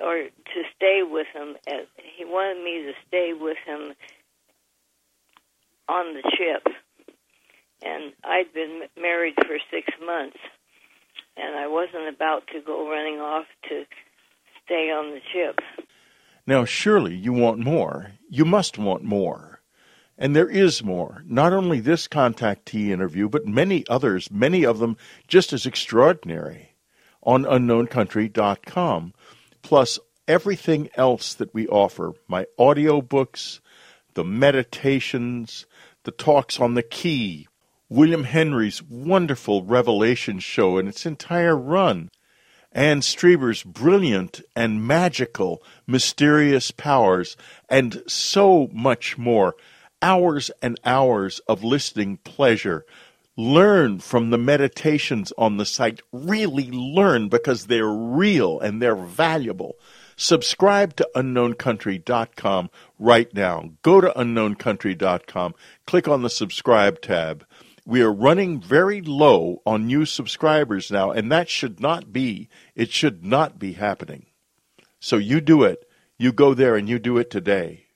or 0.00 0.14
to 0.14 0.62
stay 0.74 1.02
with 1.02 1.26
him. 1.34 1.56
He 2.16 2.24
wanted 2.24 2.64
me 2.64 2.82
to 2.84 2.92
stay 3.06 3.32
with 3.38 3.58
him 3.66 3.92
on 5.88 6.14
the 6.14 6.22
ship. 6.36 6.74
And 7.82 8.12
I'd 8.24 8.52
been 8.52 8.82
married 8.96 9.34
for 9.46 9.58
six 9.70 9.88
months 10.04 10.38
and 11.36 11.56
I 11.56 11.66
wasn't 11.66 12.08
about 12.08 12.46
to 12.48 12.60
go 12.60 12.88
running 12.88 13.20
off 13.20 13.46
to 13.68 13.84
stay 14.64 14.90
on 14.90 15.12
the 15.12 15.20
ship. 15.32 15.60
Now, 16.46 16.64
surely 16.64 17.14
you 17.14 17.32
want 17.32 17.58
more. 17.58 18.12
You 18.28 18.44
must 18.44 18.78
want 18.78 19.02
more. 19.02 19.60
And 20.18 20.34
there 20.34 20.48
is 20.48 20.82
more. 20.82 21.22
Not 21.26 21.52
only 21.52 21.80
this 21.80 22.08
contactee 22.08 22.88
interview, 22.88 23.28
but 23.28 23.46
many 23.46 23.86
others, 23.88 24.30
many 24.30 24.64
of 24.64 24.78
them 24.78 24.96
just 25.28 25.52
as 25.52 25.66
extraordinary, 25.66 26.74
on 27.22 27.44
unknowncountry.com. 27.44 29.12
Plus, 29.62 29.98
everything 30.26 30.88
else 30.94 31.34
that 31.34 31.52
we 31.52 31.68
offer 31.68 32.12
my 32.28 32.46
audiobooks, 32.58 33.60
the 34.16 34.24
meditations, 34.24 35.66
the 36.04 36.10
talks 36.10 36.58
on 36.58 36.72
the 36.72 36.82
key, 36.82 37.46
William 37.90 38.24
Henry's 38.24 38.82
wonderful 38.82 39.62
Revelation 39.62 40.38
show 40.38 40.78
and 40.78 40.88
its 40.88 41.04
entire 41.04 41.54
run, 41.56 42.10
Anne 42.72 43.02
Strieber's 43.02 43.62
brilliant 43.62 44.40
and 44.56 44.86
magical 44.86 45.62
mysterious 45.86 46.70
powers, 46.70 47.36
and 47.68 48.02
so 48.06 48.68
much 48.72 49.18
more. 49.18 49.54
Hours 50.02 50.50
and 50.60 50.80
hours 50.84 51.40
of 51.46 51.62
listening 51.62 52.18
pleasure. 52.18 52.84
Learn 53.36 53.98
from 53.98 54.30
the 54.30 54.38
meditations 54.38 55.32
on 55.36 55.58
the 55.58 55.66
site. 55.66 56.00
Really 56.10 56.70
learn 56.70 57.28
because 57.28 57.66
they're 57.66 57.86
real 57.86 58.60
and 58.60 58.80
they're 58.80 58.96
valuable. 58.96 59.76
Subscribe 60.16 60.96
to 60.96 61.08
unknowncountry.com 61.14 62.70
right 62.98 63.32
now. 63.34 63.70
Go 63.82 64.00
to 64.00 64.12
unknowncountry.com, 64.16 65.54
click 65.86 66.08
on 66.08 66.22
the 66.22 66.30
subscribe 66.30 67.00
tab 67.00 67.44
we 67.86 68.02
are 68.02 68.12
running 68.12 68.60
very 68.60 69.00
low 69.00 69.62
on 69.64 69.86
new 69.86 70.04
subscribers 70.04 70.90
now, 70.90 71.12
and 71.12 71.30
that 71.30 71.48
should 71.48 71.78
not 71.78 72.12
be. 72.12 72.48
It 72.74 72.90
should 72.90 73.24
not 73.24 73.60
be 73.60 73.74
happening. 73.74 74.26
So 74.98 75.16
you 75.16 75.40
do 75.40 75.62
it. 75.62 75.88
You 76.18 76.32
go 76.32 76.52
there 76.52 76.74
and 76.74 76.88
you 76.88 76.98
do 76.98 77.16
it 77.16 77.30
today. 77.30 77.86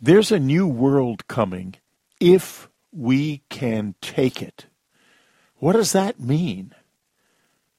There's 0.00 0.30
a 0.30 0.38
new 0.38 0.68
world 0.68 1.26
coming 1.26 1.74
if 2.20 2.68
we 2.92 3.42
can 3.50 3.96
take 4.00 4.40
it. 4.40 4.66
What 5.56 5.72
does 5.72 5.92
that 5.92 6.20
mean? 6.20 6.74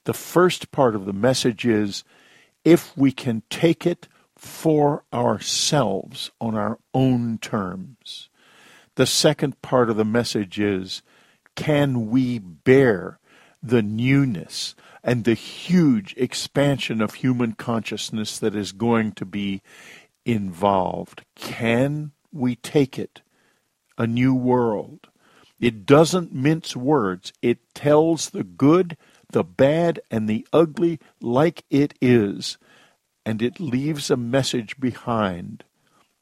The 0.06 0.14
first 0.14 0.72
part 0.72 0.96
of 0.96 1.06
the 1.06 1.14
message 1.14 1.66
is 1.66 2.04
if 2.64 2.96
we 2.98 3.12
can 3.12 3.44
take 3.50 3.86
it 3.86 4.08
for 4.36 5.04
ourselves 5.14 6.32
on 6.40 6.56
our 6.56 6.80
own 6.94 7.38
terms. 7.38 8.30
The 8.96 9.06
second 9.06 9.62
part 9.62 9.90
of 9.90 9.98
the 9.98 10.06
message 10.06 10.60
is 10.60 11.04
can 11.56 12.10
we 12.10 12.40
bear 12.40 13.20
the 13.62 13.84
newness 13.84 14.76
and 15.04 15.24
the 15.24 15.36
huge 15.36 16.16
expansion 16.18 17.02
of 17.02 17.16
human 17.16 17.54
consciousness 17.54 18.40
that 18.40 18.56
is 18.56 18.72
going 18.72 19.12
to 19.14 19.26
be 19.26 19.62
involved? 20.26 21.24
Can 21.36 22.12
we 22.32 22.56
take 22.56 22.98
it? 22.98 23.22
A 23.98 24.08
new 24.08 24.34
world. 24.34 25.08
It 25.60 25.86
doesn't 25.86 26.34
mince 26.34 26.76
words, 26.76 27.34
it 27.44 27.60
tells 27.76 28.32
the 28.32 28.44
good, 28.44 28.98
the 29.32 29.44
bad, 29.44 30.00
and 30.10 30.28
the 30.28 30.48
ugly 30.54 31.00
like 31.22 31.64
it 31.70 31.94
is. 32.02 32.58
and 33.26 33.42
it 33.42 33.60
leaves 33.60 34.10
a 34.10 34.18
message 34.18 34.80
behind. 34.80 35.64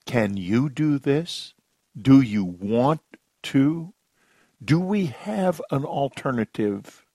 Can 0.06 0.38
you 0.38 0.70
do 0.70 0.98
this? 1.00 1.54
Do 2.00 2.22
you 2.22 2.44
want 2.44 3.02
to? 3.44 3.94
Do 4.64 4.80
we 4.80 5.06
have 5.08 5.62
an 5.72 5.86
alternative? 5.86 7.06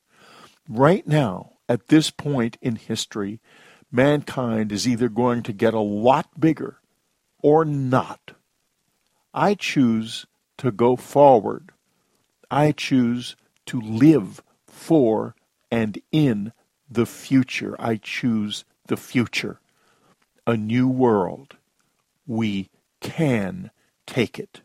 Right 0.68 1.06
now, 1.06 1.52
at 1.68 1.88
this 1.88 2.10
point 2.10 2.56
in 2.62 2.76
history, 2.76 3.40
mankind 3.92 4.72
is 4.72 4.88
either 4.88 5.08
going 5.08 5.42
to 5.42 5.52
get 5.52 5.74
a 5.74 5.80
lot 5.80 6.40
bigger 6.40 6.78
or 7.42 7.64
not. 7.64 8.32
I 9.34 9.54
choose 9.54 10.26
to 10.58 10.70
go 10.70 10.96
forward. 10.96 11.72
I 12.50 12.72
choose 12.72 13.36
to 13.66 13.80
live 13.80 14.42
for 14.66 15.34
and 15.74 16.00
in 16.12 16.52
the 16.88 17.04
future. 17.04 17.74
I 17.80 17.96
choose 17.96 18.64
the 18.86 18.96
future. 18.96 19.58
A 20.46 20.56
new 20.56 20.86
world. 20.86 21.56
We 22.28 22.70
can 23.00 23.72
take 24.06 24.38
it. 24.38 24.60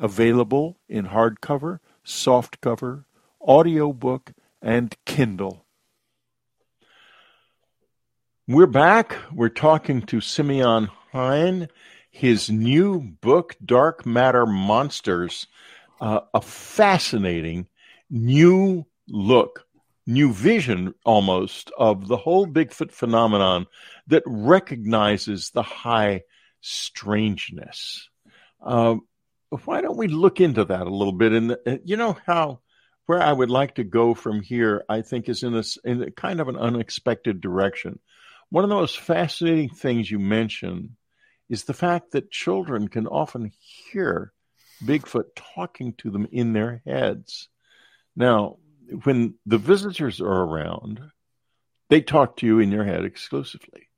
Available 0.00 0.78
in 0.88 1.06
hardcover, 1.06 1.78
softcover, 2.04 3.04
audiobook, 3.40 4.32
and 4.60 4.96
Kindle. 5.04 5.64
We're 8.48 8.66
back. 8.66 9.16
We're 9.32 9.48
talking 9.48 10.02
to 10.02 10.20
Simeon 10.20 10.88
Hein. 11.12 11.68
His 12.10 12.50
new 12.50 13.00
book, 13.00 13.54
Dark 13.64 14.04
Matter 14.04 14.44
Monsters, 14.44 15.46
uh, 16.00 16.20
a 16.34 16.40
fascinating 16.40 17.68
new 18.10 18.86
look, 19.06 19.66
new 20.06 20.32
vision 20.32 20.94
almost 21.04 21.70
of 21.78 22.08
the 22.08 22.16
whole 22.16 22.46
Bigfoot 22.46 22.92
phenomenon 22.92 23.66
that 24.08 24.22
recognizes 24.26 25.50
the 25.50 25.62
high 25.62 26.22
strangeness. 26.60 28.08
Uh, 28.60 28.96
why 29.64 29.80
don't 29.80 29.98
we 29.98 30.08
look 30.08 30.40
into 30.40 30.64
that 30.64 30.86
a 30.86 30.94
little 30.94 31.12
bit? 31.12 31.32
And 31.32 31.52
uh, 31.52 31.78
you 31.84 31.96
know 31.96 32.16
how 32.26 32.60
where 33.06 33.20
I 33.20 33.32
would 33.32 33.50
like 33.50 33.76
to 33.76 33.84
go 33.84 34.14
from 34.14 34.40
here, 34.40 34.84
I 34.88 35.02
think, 35.02 35.28
is 35.28 35.42
in 35.42 35.54
a, 35.54 35.62
in 35.84 36.02
a 36.02 36.10
kind 36.10 36.40
of 36.40 36.48
an 36.48 36.56
unexpected 36.56 37.40
direction. 37.40 37.98
One 38.50 38.64
of 38.64 38.70
the 38.70 38.76
most 38.76 39.00
fascinating 39.00 39.70
things 39.70 40.10
you 40.10 40.18
mention 40.18 40.96
is 41.48 41.64
the 41.64 41.74
fact 41.74 42.12
that 42.12 42.30
children 42.30 42.88
can 42.88 43.06
often 43.06 43.52
hear 43.58 44.32
Bigfoot 44.84 45.24
talking 45.54 45.94
to 45.98 46.10
them 46.10 46.28
in 46.30 46.52
their 46.52 46.82
heads. 46.86 47.48
Now, 48.16 48.56
when 49.04 49.34
the 49.46 49.58
visitors 49.58 50.20
are 50.20 50.26
around, 50.26 51.00
they 51.90 52.00
talk 52.00 52.36
to 52.38 52.46
you 52.46 52.58
in 52.58 52.70
your 52.70 52.84
head 52.84 53.04
exclusively. 53.04 53.88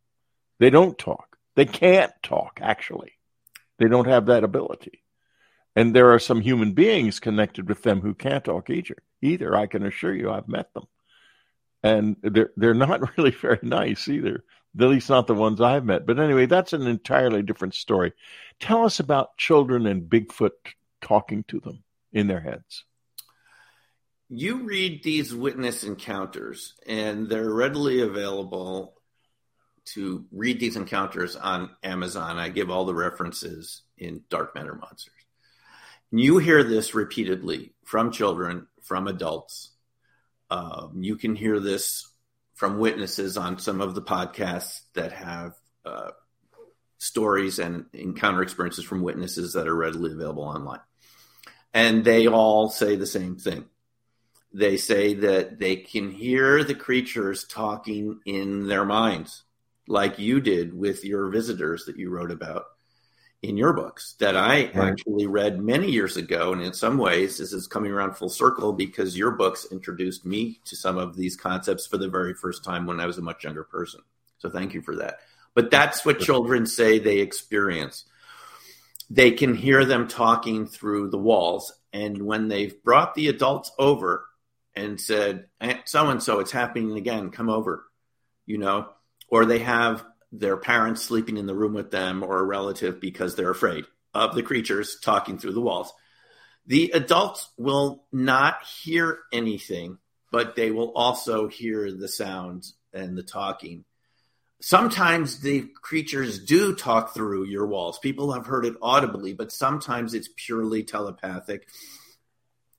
They 0.59 0.71
don't 0.71 0.99
talk. 0.99 1.37
They 1.57 1.67
can't 1.67 2.13
talk, 2.23 2.59
actually. 2.63 3.13
They 3.79 3.89
don't 3.89 4.09
have 4.09 4.27
that 4.27 4.45
ability. 4.45 5.03
And 5.77 5.95
there 5.95 6.13
are 6.13 6.19
some 6.19 6.41
human 6.41 6.73
beings 6.73 7.21
connected 7.21 7.69
with 7.69 7.83
them 7.83 8.01
who 8.01 8.15
can't 8.15 8.45
talk 8.45 8.71
either. 8.71 8.97
Either 9.23 9.55
I 9.55 9.67
can 9.67 9.85
assure 9.85 10.15
you, 10.15 10.31
I've 10.31 10.49
met 10.49 10.73
them, 10.75 10.87
and 11.83 12.17
they're 12.23 12.51
they're 12.57 12.75
not 12.75 13.17
really 13.19 13.33
very 13.33 13.59
nice 13.63 14.09
either. 14.09 14.45
At 14.79 14.89
least 14.89 15.09
not 15.09 15.27
the 15.27 15.35
ones 15.35 15.61
I've 15.61 15.85
met. 15.85 16.05
But 16.05 16.19
anyway, 16.19 16.47
that's 16.47 16.73
an 16.73 16.87
entirely 16.87 17.43
different 17.43 17.75
story. 17.75 18.13
Tell 18.59 18.85
us 18.85 18.99
about 18.99 19.37
children 19.37 19.87
and 19.87 20.11
Bigfoot 20.11 20.51
talking 21.01 21.45
to 21.45 21.61
them 21.61 21.85
in 22.13 22.27
their 22.27 22.41
heads. 22.41 22.85
You 24.29 24.65
read 24.65 25.03
these 25.03 25.35
witness 25.35 25.85
encounters, 25.85 26.75
and 26.87 27.29
they're 27.29 27.53
readily 27.53 28.01
available 28.01 28.95
to 29.87 30.25
read 30.33 30.61
these 30.61 30.77
encounters 30.77 31.37
on 31.37 31.71
Amazon. 31.83 32.39
I 32.39 32.49
give 32.49 32.71
all 32.71 32.87
the 32.87 32.95
references 32.95 33.83
in 33.99 34.23
Dark 34.31 34.55
Matter 34.55 34.75
Monsters. 34.75 35.13
You 36.11 36.39
hear 36.39 36.63
this 36.63 36.95
repeatedly 36.95 37.75
from 37.85 38.13
children, 38.13 38.67
from 38.83 39.09
adults. 39.09 39.73
Um, 40.51 41.03
you 41.03 41.17
can 41.17 41.35
hear 41.35 41.61
this 41.61 42.09
from 42.55 42.79
witnesses 42.79 43.37
on 43.37 43.59
some 43.59 43.81
of 43.81 43.95
the 43.95 44.03
podcasts 44.03 44.83
that 44.95 45.13
have 45.13 45.55
uh, 45.85 46.11
stories 46.99 47.59
and 47.59 47.87
encounter 47.93 48.43
experiences 48.43 48.85
from 48.85 49.03
witnesses 49.03 49.53
that 49.53 49.69
are 49.69 49.75
readily 49.75 50.13
available 50.13 50.45
online. 50.45 50.81
And 51.75 52.05
they 52.05 52.29
all 52.29 52.71
say 52.71 52.97
the 52.97 53.07
same 53.07 53.37
thing. 53.37 53.65
They 54.55 54.77
say 54.77 55.15
that 55.15 55.59
they 55.59 55.75
can 55.75 56.13
hear 56.13 56.63
the 56.63 56.77
creatures 56.77 57.45
talking 57.45 58.21
in 58.25 58.69
their 58.69 58.85
minds, 58.85 59.43
like 59.89 60.21
you 60.21 60.41
did 60.41 60.73
with 60.73 61.05
your 61.05 61.29
visitors 61.29 61.87
that 61.87 61.97
you 61.97 62.09
wrote 62.09 62.31
about 62.31 62.67
in 63.43 63.57
your 63.57 63.73
books 63.73 64.15
that 64.21 64.37
I 64.37 64.67
actually 64.67 65.27
read 65.27 65.61
many 65.61 65.91
years 65.91 66.17
ago. 66.17 66.53
And 66.53 66.63
in 66.63 66.73
some 66.73 66.99
ways, 66.99 67.37
this 67.37 67.53
is 67.53 67.67
coming 67.67 67.91
around 67.91 68.15
full 68.15 68.29
circle 68.29 68.73
because 68.73 69.19
your 69.19 69.33
books 69.33 69.67
introduced 69.73 70.25
me 70.25 70.61
to 70.67 70.77
some 70.77 70.99
of 70.99 71.17
these 71.17 71.37
concepts 71.37 71.85
for 71.85 71.99
the 71.99 72.09
very 72.09 72.33
first 72.33 72.63
time 72.63 72.87
when 72.87 73.01
I 73.01 73.07
was 73.07 73.19
a 73.19 73.23
much 73.23 73.43
younger 73.43 73.65
person. 73.65 74.03
So 74.39 74.49
thank 74.49 74.73
you 74.73 74.83
for 74.83 74.97
that. 74.97 75.19
But 75.55 75.71
that's 75.71 76.05
what 76.05 76.21
children 76.21 76.65
say 76.65 76.99
they 77.01 77.19
experience. 77.19 78.05
They 79.11 79.33
can 79.33 79.55
hear 79.55 79.85
them 79.85 80.07
talking 80.07 80.67
through 80.67 81.11
the 81.11 81.19
walls. 81.19 81.73
And 81.93 82.23
when 82.23 82.49
they've 82.49 82.83
brought 82.85 83.15
the 83.15 83.29
adults 83.29 83.73
over 83.79 84.27
and 84.77 85.01
said, 85.01 85.47
so 85.85 86.09
and 86.09 86.23
so, 86.23 86.41
it's 86.41 86.51
happening 86.51 86.97
again, 86.97 87.31
come 87.31 87.49
over, 87.49 87.85
you 88.47 88.59
know, 88.59 88.89
or 89.29 89.45
they 89.45 89.61
have 89.61 90.05
their 90.33 90.57
parents 90.57 91.03
sleeping 91.03 91.37
in 91.37 91.47
the 91.47 91.55
room 91.55 91.75
with 91.75 91.91
them 91.91 92.23
or 92.23 92.39
a 92.39 92.45
relative 92.45 93.01
because 93.01 93.37
they're 93.37 93.51
afraid 93.51 93.85
of 94.13 94.35
the 94.35 94.43
creatures 94.43 94.99
talking 95.01 95.39
through 95.39 95.53
the 95.53 95.61
walls. 95.61 95.93
The 96.67 96.91
adults 96.95 97.51
will 97.57 98.05
not 98.11 98.57
hear 98.83 99.21
anything, 99.33 99.99
but 100.33 100.57
they 100.57 100.71
will 100.71 100.93
also 100.93 101.47
hear 101.47 101.93
the 101.93 102.09
sounds 102.09 102.75
and 102.93 103.17
the 103.17 103.23
talking. 103.23 103.85
Sometimes 104.61 105.41
the 105.41 105.69
creatures 105.83 106.39
do 106.39 106.75
talk 106.75 107.13
through 107.13 107.45
your 107.45 107.67
walls. 107.67 107.99
People 107.99 108.33
have 108.33 108.47
heard 108.47 108.65
it 108.65 108.77
audibly, 108.81 109.35
but 109.35 109.53
sometimes 109.53 110.15
it's 110.15 110.31
purely 110.37 110.83
telepathic. 110.85 111.69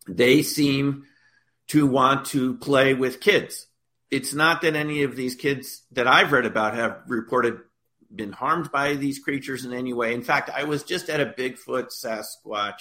They 0.08 0.42
seem 0.42 1.06
to 1.68 1.88
want 1.88 2.26
to 2.26 2.56
play 2.56 2.94
with 2.94 3.20
kids 3.20 3.68
it's 4.12 4.34
not 4.34 4.62
that 4.62 4.76
any 4.76 5.04
of 5.04 5.16
these 5.16 5.36
kids 5.36 5.84
that 5.92 6.08
I've 6.08 6.32
read 6.32 6.46
about 6.46 6.76
have 6.76 7.02
reported 7.08 7.60
been 8.14 8.32
harmed 8.32 8.72
by 8.72 8.94
these 8.94 9.20
creatures 9.20 9.66
in 9.66 9.74
any 9.74 9.94
way. 9.94 10.14
In 10.14 10.24
fact, 10.24 10.50
I 10.50 10.64
was 10.64 10.84
just 10.84 11.10
at 11.10 11.20
a 11.20 11.26
Bigfoot 11.26 11.90
Sasquatch 11.92 12.80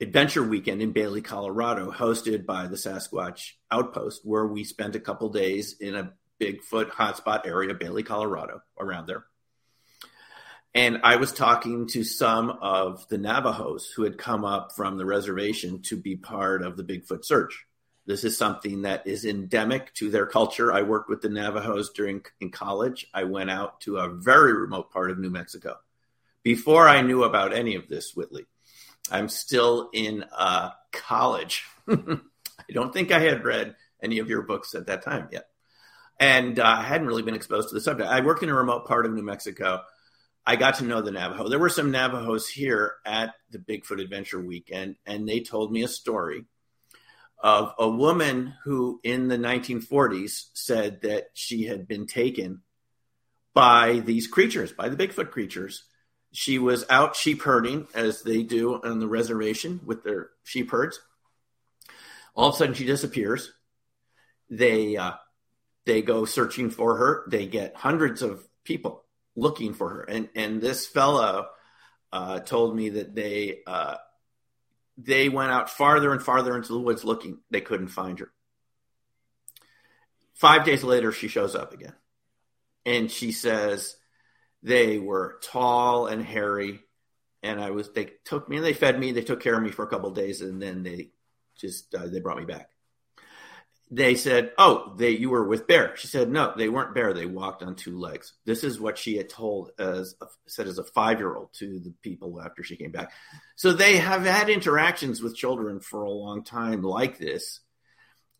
adventure 0.00 0.42
weekend 0.42 0.80
in 0.80 0.92
Bailey, 0.92 1.20
Colorado, 1.20 1.90
hosted 1.90 2.46
by 2.46 2.66
the 2.66 2.76
Sasquatch 2.76 3.52
Outpost, 3.70 4.22
where 4.24 4.46
we 4.46 4.64
spent 4.64 4.96
a 4.96 5.00
couple 5.00 5.28
days 5.28 5.76
in 5.80 5.94
a 5.94 6.12
Bigfoot 6.40 6.90
hotspot 6.90 7.46
area, 7.46 7.74
Bailey, 7.74 8.02
Colorado, 8.02 8.62
around 8.78 9.06
there. 9.06 9.24
And 10.74 11.00
I 11.04 11.16
was 11.16 11.32
talking 11.32 11.88
to 11.88 12.04
some 12.04 12.48
of 12.48 13.06
the 13.08 13.18
Navajos 13.18 13.92
who 13.94 14.04
had 14.04 14.16
come 14.16 14.46
up 14.46 14.72
from 14.74 14.96
the 14.96 15.04
reservation 15.04 15.82
to 15.82 15.96
be 15.96 16.16
part 16.16 16.62
of 16.62 16.78
the 16.78 16.84
Bigfoot 16.84 17.26
search. 17.26 17.66
This 18.04 18.24
is 18.24 18.36
something 18.36 18.82
that 18.82 19.06
is 19.06 19.24
endemic 19.24 19.94
to 19.94 20.10
their 20.10 20.26
culture. 20.26 20.72
I 20.72 20.82
worked 20.82 21.08
with 21.08 21.22
the 21.22 21.28
Navajos 21.28 21.90
during 21.90 22.22
in 22.40 22.50
college. 22.50 23.06
I 23.14 23.24
went 23.24 23.50
out 23.50 23.80
to 23.82 23.98
a 23.98 24.08
very 24.08 24.52
remote 24.52 24.90
part 24.90 25.10
of 25.10 25.18
New 25.18 25.30
Mexico 25.30 25.76
before 26.42 26.88
I 26.88 27.02
knew 27.02 27.22
about 27.22 27.54
any 27.54 27.76
of 27.76 27.88
this, 27.88 28.14
Whitley. 28.14 28.46
I'm 29.10 29.28
still 29.28 29.90
in 29.92 30.24
uh, 30.36 30.70
college. 30.90 31.64
I 31.88 32.72
don't 32.72 32.92
think 32.92 33.12
I 33.12 33.20
had 33.20 33.44
read 33.44 33.76
any 34.02 34.18
of 34.18 34.28
your 34.28 34.42
books 34.42 34.74
at 34.74 34.86
that 34.86 35.02
time 35.02 35.28
yet. 35.30 35.46
And 36.18 36.58
uh, 36.58 36.64
I 36.64 36.82
hadn't 36.82 37.06
really 37.06 37.22
been 37.22 37.34
exposed 37.34 37.68
to 37.68 37.74
the 37.74 37.80
subject. 37.80 38.08
I 38.08 38.20
worked 38.20 38.42
in 38.42 38.48
a 38.48 38.54
remote 38.54 38.86
part 38.86 39.06
of 39.06 39.12
New 39.12 39.22
Mexico. 39.22 39.82
I 40.44 40.56
got 40.56 40.76
to 40.76 40.84
know 40.84 41.02
the 41.02 41.12
Navajo. 41.12 41.48
There 41.48 41.58
were 41.58 41.68
some 41.68 41.92
Navajos 41.92 42.48
here 42.48 42.94
at 43.06 43.34
the 43.50 43.58
Bigfoot 43.58 44.00
Adventure 44.00 44.40
Weekend, 44.40 44.96
and 45.06 45.28
they 45.28 45.40
told 45.40 45.72
me 45.72 45.82
a 45.84 45.88
story 45.88 46.44
of 47.42 47.74
a 47.78 47.88
woman 47.88 48.54
who 48.64 49.00
in 49.02 49.28
the 49.28 49.36
1940s 49.36 50.46
said 50.54 51.02
that 51.02 51.30
she 51.34 51.64
had 51.64 51.88
been 51.88 52.06
taken 52.06 52.62
by 53.52 53.98
these 53.98 54.28
creatures, 54.28 54.72
by 54.72 54.88
the 54.88 54.96
Bigfoot 54.96 55.30
creatures. 55.30 55.84
She 56.30 56.58
was 56.58 56.84
out 56.88 57.16
sheep 57.16 57.42
herding, 57.42 57.88
as 57.94 58.22
they 58.22 58.42
do 58.42 58.80
on 58.82 59.00
the 59.00 59.08
reservation 59.08 59.80
with 59.84 60.04
their 60.04 60.30
sheep 60.44 60.70
herds. 60.70 61.00
All 62.34 62.48
of 62.48 62.54
a 62.54 62.58
sudden, 62.58 62.74
she 62.74 62.86
disappears. 62.86 63.52
They 64.48 64.96
uh, 64.96 65.12
they 65.84 66.00
go 66.00 66.24
searching 66.24 66.70
for 66.70 66.96
her. 66.96 67.24
They 67.28 67.46
get 67.46 67.76
hundreds 67.76 68.22
of 68.22 68.42
people 68.64 69.04
looking 69.36 69.74
for 69.74 69.90
her, 69.90 70.02
and 70.02 70.30
and 70.34 70.60
this 70.60 70.86
fellow 70.86 71.48
uh, 72.12 72.40
told 72.40 72.74
me 72.74 72.90
that 72.90 73.14
they 73.14 73.60
uh, 73.66 73.96
they 75.04 75.28
went 75.28 75.50
out 75.52 75.70
farther 75.70 76.12
and 76.12 76.22
farther 76.22 76.56
into 76.56 76.72
the 76.72 76.80
woods 76.80 77.04
looking. 77.04 77.40
They 77.50 77.60
couldn't 77.60 77.88
find 77.88 78.18
her. 78.20 78.32
Five 80.34 80.64
days 80.64 80.84
later, 80.84 81.12
she 81.12 81.28
shows 81.28 81.54
up 81.54 81.72
again. 81.72 81.94
and 82.84 83.10
she 83.10 83.32
says 83.32 83.96
they 84.62 84.98
were 84.98 85.38
tall 85.42 86.06
and 86.06 86.22
hairy, 86.24 86.80
and 87.42 87.60
I 87.60 87.70
was 87.70 87.92
they 87.92 88.10
took 88.24 88.48
me 88.48 88.56
and 88.56 88.64
they 88.66 88.74
fed 88.74 88.98
me, 88.98 89.12
they 89.12 89.22
took 89.22 89.40
care 89.40 89.56
of 89.56 89.62
me 89.62 89.70
for 89.70 89.84
a 89.84 89.88
couple 89.88 90.10
days, 90.10 90.40
and 90.40 90.60
then 90.62 90.82
they 90.82 91.10
just 91.56 91.94
uh, 91.94 92.08
they 92.08 92.20
brought 92.20 92.38
me 92.38 92.46
back. 92.46 92.70
They 93.94 94.14
said, 94.14 94.52
"Oh, 94.56 94.94
they 94.96 95.10
you 95.10 95.28
were 95.28 95.46
with 95.46 95.66
bear." 95.66 95.94
She 95.96 96.06
said, 96.06 96.30
"No, 96.30 96.54
they 96.56 96.70
weren't 96.70 96.94
bear. 96.94 97.12
They 97.12 97.26
walked 97.26 97.62
on 97.62 97.76
two 97.76 97.98
legs." 97.98 98.32
This 98.46 98.64
is 98.64 98.80
what 98.80 98.96
she 98.96 99.18
had 99.18 99.28
told 99.28 99.70
as 99.78 100.14
said 100.46 100.66
as 100.66 100.78
a 100.78 100.84
five 100.84 101.18
year 101.18 101.36
old 101.36 101.52
to 101.58 101.78
the 101.78 101.92
people 102.02 102.40
after 102.40 102.62
she 102.62 102.76
came 102.76 102.90
back. 102.90 103.12
So 103.54 103.74
they 103.74 103.98
have 103.98 104.22
had 104.24 104.48
interactions 104.48 105.20
with 105.20 105.36
children 105.36 105.78
for 105.78 106.04
a 106.04 106.10
long 106.10 106.42
time 106.42 106.80
like 106.80 107.18
this, 107.18 107.60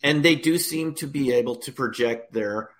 and 0.02 0.24
they 0.24 0.36
do 0.36 0.56
seem 0.56 0.94
to 0.94 1.06
be 1.06 1.32
able 1.32 1.56
to 1.56 1.72
project 1.72 2.32
their 2.32 2.70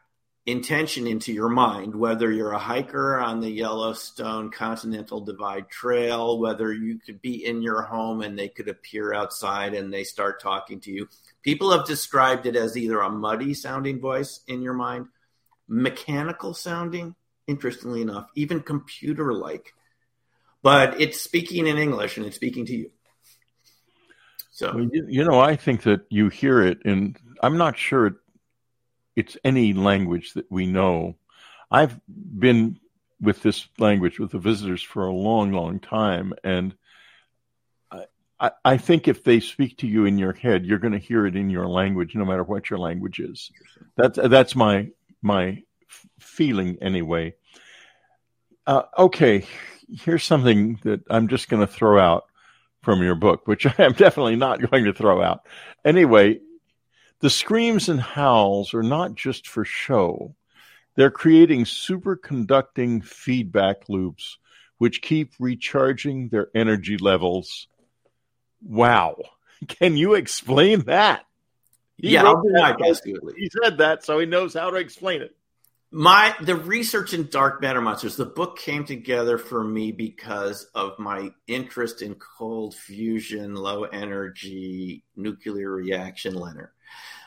intention 0.45 1.07
into 1.07 1.33
your 1.33 1.49
mind, 1.49 1.95
whether 1.95 2.31
you're 2.31 2.53
a 2.53 2.59
hiker 2.59 3.19
on 3.19 3.41
the 3.41 3.51
Yellowstone 3.51 4.51
Continental 4.51 5.21
Divide 5.21 5.69
Trail, 5.69 6.41
whether 6.41 6.73
you 6.73 6.99
could 6.99 7.23
be 7.23 7.47
in 7.47 7.63
your 7.63 7.83
home 7.83 8.23
and 8.23 8.37
they 8.37 8.49
could 8.49 8.69
appear 8.69 9.15
outside 9.15 9.75
and 9.75 9.93
they 9.93 10.03
start 10.03 10.41
talking 10.43 10.81
to 10.81 10.91
you. 10.91 11.09
People 11.43 11.71
have 11.71 11.87
described 11.87 12.47
it 12.47 12.57
as 12.57 12.77
either 12.77 13.01
a 13.01 13.11
muddy 13.11 13.55
sounding 13.55 14.01
voice 14.01 14.41
in 14.49 14.63
your 14.63 14.75
mind, 14.75 15.07
mechanical 15.69 16.55
sounding, 16.55 17.15
interestingly 17.47 18.03
enough, 18.03 18.29
even 18.35 18.61
computer 18.61 19.33
like, 19.33 19.73
but 20.61 21.01
it's 21.01 21.21
speaking 21.21 21.69
in 21.69 21.79
English 21.79 22.17
and 22.17 22.27
it's 22.27 22.37
speaking 22.37 22.67
to 22.67 22.77
you. 22.77 22.91
So, 24.51 24.89
you 25.09 25.25
know, 25.25 25.41
I 25.41 25.57
think 25.57 25.83
that 25.85 26.03
you 26.11 26.29
hear 26.29 26.61
it, 26.61 26.85
and 26.85 27.19
I'm 27.43 27.57
not 27.57 27.79
sure 27.79 28.07
it 28.07 28.15
it's 29.17 29.37
any 29.45 29.73
language 29.73 30.35
that 30.35 30.51
we 30.51 30.67
know. 30.67 31.17
I've 31.71 31.99
been 32.09 32.79
with 33.21 33.43
this 33.43 33.69
language 33.79 34.19
with 34.19 34.33
the 34.33 34.39
visitors 34.39 34.83
for 34.83 35.07
a 35.07 35.13
long, 35.13 35.53
long 35.53 35.79
time, 35.81 36.35
and 36.43 36.75
I, 38.43 38.51
I 38.65 38.77
think 38.77 39.07
if 39.07 39.23
they 39.23 39.39
speak 39.39 39.79
to 39.79 39.87
you 39.87 40.05
in 40.05 40.19
your 40.19 40.33
head, 40.33 40.67
you're 40.67 40.81
going 40.81 40.93
to 40.93 40.99
hear 40.99 41.27
it 41.27 41.37
in 41.37 41.49
your 41.49 41.69
language, 41.69 42.17
no 42.17 42.25
matter 42.25 42.43
what 42.43 42.69
your 42.69 42.79
language 42.81 43.21
is. 43.21 43.53
That's 43.97 44.19
that's 44.21 44.57
my 44.57 44.89
my 45.23 45.63
feeling 46.19 46.79
anyway. 46.83 47.35
Uh, 48.67 48.83
okay, 48.99 49.47
here's 49.89 50.25
something 50.25 50.81
that 50.83 51.03
I'm 51.09 51.29
just 51.29 51.49
going 51.49 51.65
to 51.65 51.73
throw 51.73 52.01
out 52.01 52.25
from 52.83 53.01
your 53.03 53.15
book, 53.15 53.47
which 53.47 53.65
I 53.79 53.85
am 53.85 53.93
definitely 53.93 54.37
not 54.37 54.61
going 54.71 54.85
to 54.85 54.93
throw 54.93 55.23
out. 55.23 55.47
Anyway, 55.85 56.41
the 57.23 57.31
screams 57.31 57.89
and 57.89 58.01
howls 58.01 58.75
are 58.75 58.83
not 58.83 59.15
just 59.15 59.49
for 59.49 59.65
show. 59.65 60.35
They're 60.97 61.11
creating 61.11 61.65
superconducting 61.65 63.05
feedback 63.05 63.89
loops 63.89 64.39
which 64.79 65.01
keep 65.01 65.31
recharging 65.39 66.29
their 66.29 66.49
energy 66.57 66.99
levels. 66.99 67.69
Wow. 68.61 69.17
Can 69.69 69.97
you 69.97 70.15
explain 70.15 70.81
that? 70.87 71.25
He 71.97 72.15
yeah, 72.15 72.25
I'll 72.25 72.43
do 72.43 72.51
my 72.53 72.73
best. 72.73 73.05
He 73.05 73.49
said 73.63 73.79
that, 73.79 74.05
so 74.05 74.19
he 74.19 74.27
knows 74.27 74.55
how 74.55 74.71
to 74.71 74.77
explain 74.77 75.23
it. 75.23 75.37
My 75.93 76.35
the 76.41 76.57
research 76.57 77.15
in 77.15 77.29
dark 77.29 77.61
matter 77.61 77.81
monsters, 77.81 78.17
the 78.17 78.27
book 78.27 78.59
came 78.59 78.85
together 78.85 79.39
for 79.39 79.63
me 79.63 79.93
because 79.93 80.65
of 80.75 80.99
my 80.99 81.31
interest 81.47 82.03
in 82.03 82.17
cold 82.17 82.75
fusion, 82.75 83.55
low 83.55 83.85
energy 83.85 85.05
nuclear 85.15 85.71
reaction, 85.71 86.35
LENR. 86.35 86.71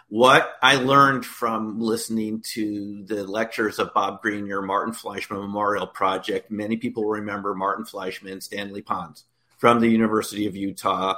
What 0.07 0.55
I 0.61 0.75
learned 0.75 1.25
from 1.25 1.79
listening 1.79 2.41
to 2.53 3.03
the 3.05 3.23
lectures 3.23 3.79
of 3.79 3.93
Bob 3.93 4.21
Greenyer, 4.21 4.65
Martin 4.65 4.93
Fleischmann 4.93 5.39
Memorial 5.39 5.87
Project, 5.87 6.51
many 6.51 6.77
people 6.77 7.05
remember 7.05 7.55
Martin 7.55 7.85
Fleischmann 7.85 8.33
and 8.33 8.43
Stanley 8.43 8.83
Pons 8.83 9.23
from 9.57 9.79
the 9.79 9.89
University 9.89 10.45
of 10.45 10.55
Utah. 10.55 11.15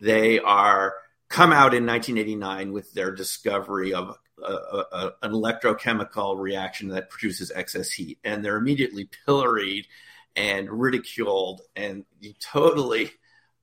They 0.00 0.40
are 0.40 0.94
come 1.28 1.52
out 1.52 1.74
in 1.74 1.86
1989 1.86 2.72
with 2.72 2.92
their 2.92 3.12
discovery 3.12 3.94
of 3.94 4.16
a, 4.42 4.52
a, 4.52 5.12
an 5.22 5.32
electrochemical 5.32 6.36
reaction 6.36 6.88
that 6.88 7.10
produces 7.10 7.52
excess 7.54 7.92
heat, 7.92 8.18
and 8.24 8.44
they're 8.44 8.56
immediately 8.56 9.08
pilloried 9.24 9.86
and 10.34 10.68
ridiculed 10.68 11.60
and 11.76 12.04
totally 12.40 13.12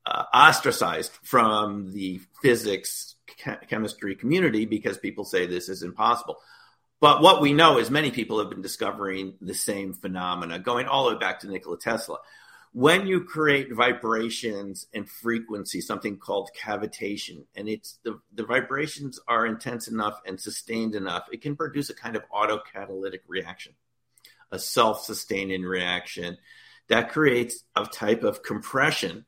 uh, 0.06 0.24
ostracized 0.34 1.12
from 1.24 1.92
the 1.92 2.22
physics 2.42 3.16
chemistry 3.68 4.16
community 4.16 4.66
because 4.66 4.98
people 4.98 5.26
say 5.26 5.46
this 5.46 5.70
is 5.70 5.84
impossible. 5.84 6.38
But 7.00 7.22
what 7.22 7.42
we 7.42 7.54
know 7.54 7.80
is 7.80 7.90
many 7.90 8.12
people 8.12 8.40
have 8.40 8.50
been 8.50 8.62
discovering 8.62 9.34
the 9.42 9.56
same 9.56 9.94
phenomena, 9.94 10.60
going 10.60 10.88
all 10.88 11.06
the 11.06 11.16
way 11.16 11.20
back 11.20 11.40
to 11.40 11.50
Nikola 11.50 11.80
Tesla. 11.80 12.20
When 12.74 13.06
you 13.06 13.24
create 13.24 13.74
vibrations 13.74 14.88
and 14.94 15.10
frequency, 15.10 15.82
something 15.82 16.18
called 16.18 16.52
cavitation, 16.58 17.44
and 17.56 17.68
it's 17.68 18.00
the, 18.04 18.22
the 18.34 18.46
vibrations 18.46 19.20
are 19.28 19.46
intense 19.46 19.88
enough 19.90 20.22
and 20.26 20.40
sustained 20.40 20.96
enough, 20.96 21.28
it 21.34 21.42
can 21.42 21.56
produce 21.58 21.90
a 21.90 21.96
kind 21.96 22.16
of 22.16 22.24
autocatalytic 22.30 23.22
reaction, 23.28 23.74
a 24.52 24.60
self 24.60 25.04
sustaining 25.04 25.64
reaction 25.64 26.38
that 26.88 27.12
creates 27.12 27.64
a 27.76 27.86
type 27.86 28.24
of 28.24 28.44
compression. 28.44 29.26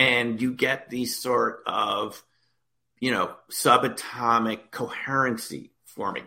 And 0.00 0.40
you 0.40 0.52
get 0.54 0.90
these 0.90 1.20
sort 1.20 1.62
of 1.66 2.22
you 3.00 3.10
know, 3.10 3.34
subatomic 3.50 4.70
coherency 4.70 5.72
forming. 5.86 6.24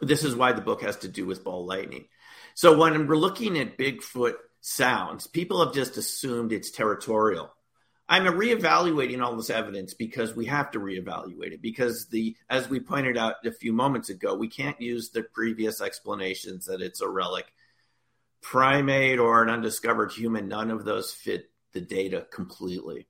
This 0.00 0.22
is 0.22 0.36
why 0.36 0.52
the 0.52 0.60
book 0.60 0.82
has 0.82 0.98
to 0.98 1.08
do 1.08 1.26
with 1.26 1.44
ball 1.44 1.64
lightning. 1.64 2.04
So 2.54 2.76
when 2.76 3.06
we're 3.06 3.16
looking 3.16 3.58
at 3.58 3.78
Bigfoot 3.78 4.34
sounds, 4.60 5.26
people 5.26 5.64
have 5.64 5.74
just 5.74 5.96
assumed 5.96 6.52
it's 6.52 6.70
territorial. 6.70 7.50
I'm 8.08 8.24
reevaluating 8.24 9.22
all 9.22 9.36
this 9.36 9.48
evidence 9.48 9.94
because 9.94 10.36
we 10.36 10.46
have 10.46 10.72
to 10.72 10.80
reevaluate 10.80 11.52
it 11.52 11.62
because 11.62 12.08
the 12.08 12.36
as 12.50 12.68
we 12.68 12.78
pointed 12.78 13.16
out 13.16 13.36
a 13.46 13.52
few 13.52 13.72
moments 13.72 14.10
ago, 14.10 14.34
we 14.34 14.48
can't 14.48 14.78
use 14.80 15.10
the 15.10 15.22
previous 15.22 15.80
explanations 15.80 16.66
that 16.66 16.82
it's 16.82 17.00
a 17.00 17.08
relic 17.08 17.46
primate 18.42 19.18
or 19.18 19.42
an 19.42 19.48
undiscovered 19.48 20.12
human. 20.12 20.48
None 20.48 20.70
of 20.70 20.84
those 20.84 21.12
fit 21.12 21.48
the 21.72 21.80
data 21.80 22.26
completely. 22.30 23.06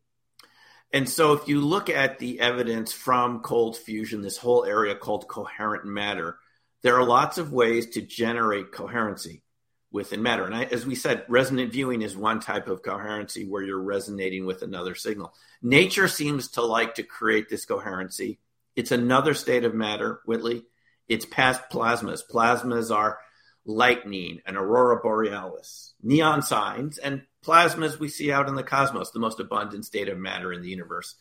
And 0.92 1.09
so, 1.09 1.33
if 1.33 1.48
you 1.48 1.61
look 1.61 1.88
at 1.88 2.18
the 2.18 2.40
evidence 2.40 2.92
from 2.92 3.40
cold 3.40 3.77
fusion, 3.77 4.20
this 4.20 4.37
whole 4.37 4.64
area 4.64 4.94
called 4.94 5.27
coherent 5.27 5.87
matter, 5.87 6.38
there 6.83 6.96
are 6.96 7.05
lots 7.05 7.38
of 7.38 7.53
ways 7.53 7.87
to 7.90 8.03
generate 8.03 8.72
coherency 8.72 9.42
within 9.90 10.22
matter. 10.22 10.44
And 10.44 10.55
I, 10.55 10.64
as 10.64 10.85
we 10.85 10.94
said, 10.94 11.25
resonant 11.29 11.72
viewing 11.72 12.03
is 12.03 12.16
one 12.16 12.40
type 12.40 12.68
of 12.68 12.83
coherency 12.83 13.46
where 13.46 13.62
you're 13.62 13.81
resonating 13.81 14.46
with 14.46 14.62
another 14.62 14.94
signal. 14.94 15.35
Nature 15.62 16.09
seems 16.09 16.48
to 16.53 16.62
like 16.62 16.96
to 16.96 17.03
create 17.03 17.48
this 17.48 17.64
coherency. 17.64 18.38
It's 18.75 18.90
another 18.90 19.35
state 19.35 19.64
of 19.64 19.75
matter, 19.75 20.20
Whitley. 20.25 20.64
It's 21.09 21.27
past 21.27 21.62
plasmas. 21.70 22.22
Plasmas 22.29 22.94
are 22.94 23.18
lightning 23.64 24.40
and 24.46 24.57
aurora 24.57 25.01
borealis, 25.01 25.94
neon 26.03 26.42
signs, 26.42 26.98
and 26.98 27.22
plasmas 27.45 27.99
we 27.99 28.09
see 28.09 28.33
out 28.33 28.49
in 28.49 28.55
the 28.55 28.63
cosmos. 28.63 29.11
The 29.11 29.19
most 29.19 29.41
abundant 29.41 29.85
state 29.85 30.09
of 30.09 30.19
matter 30.19 30.53
in 30.53 30.63
the 30.63 30.69
universe 30.69 31.15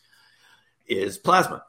is 0.86 1.18
plasma. 1.18 1.64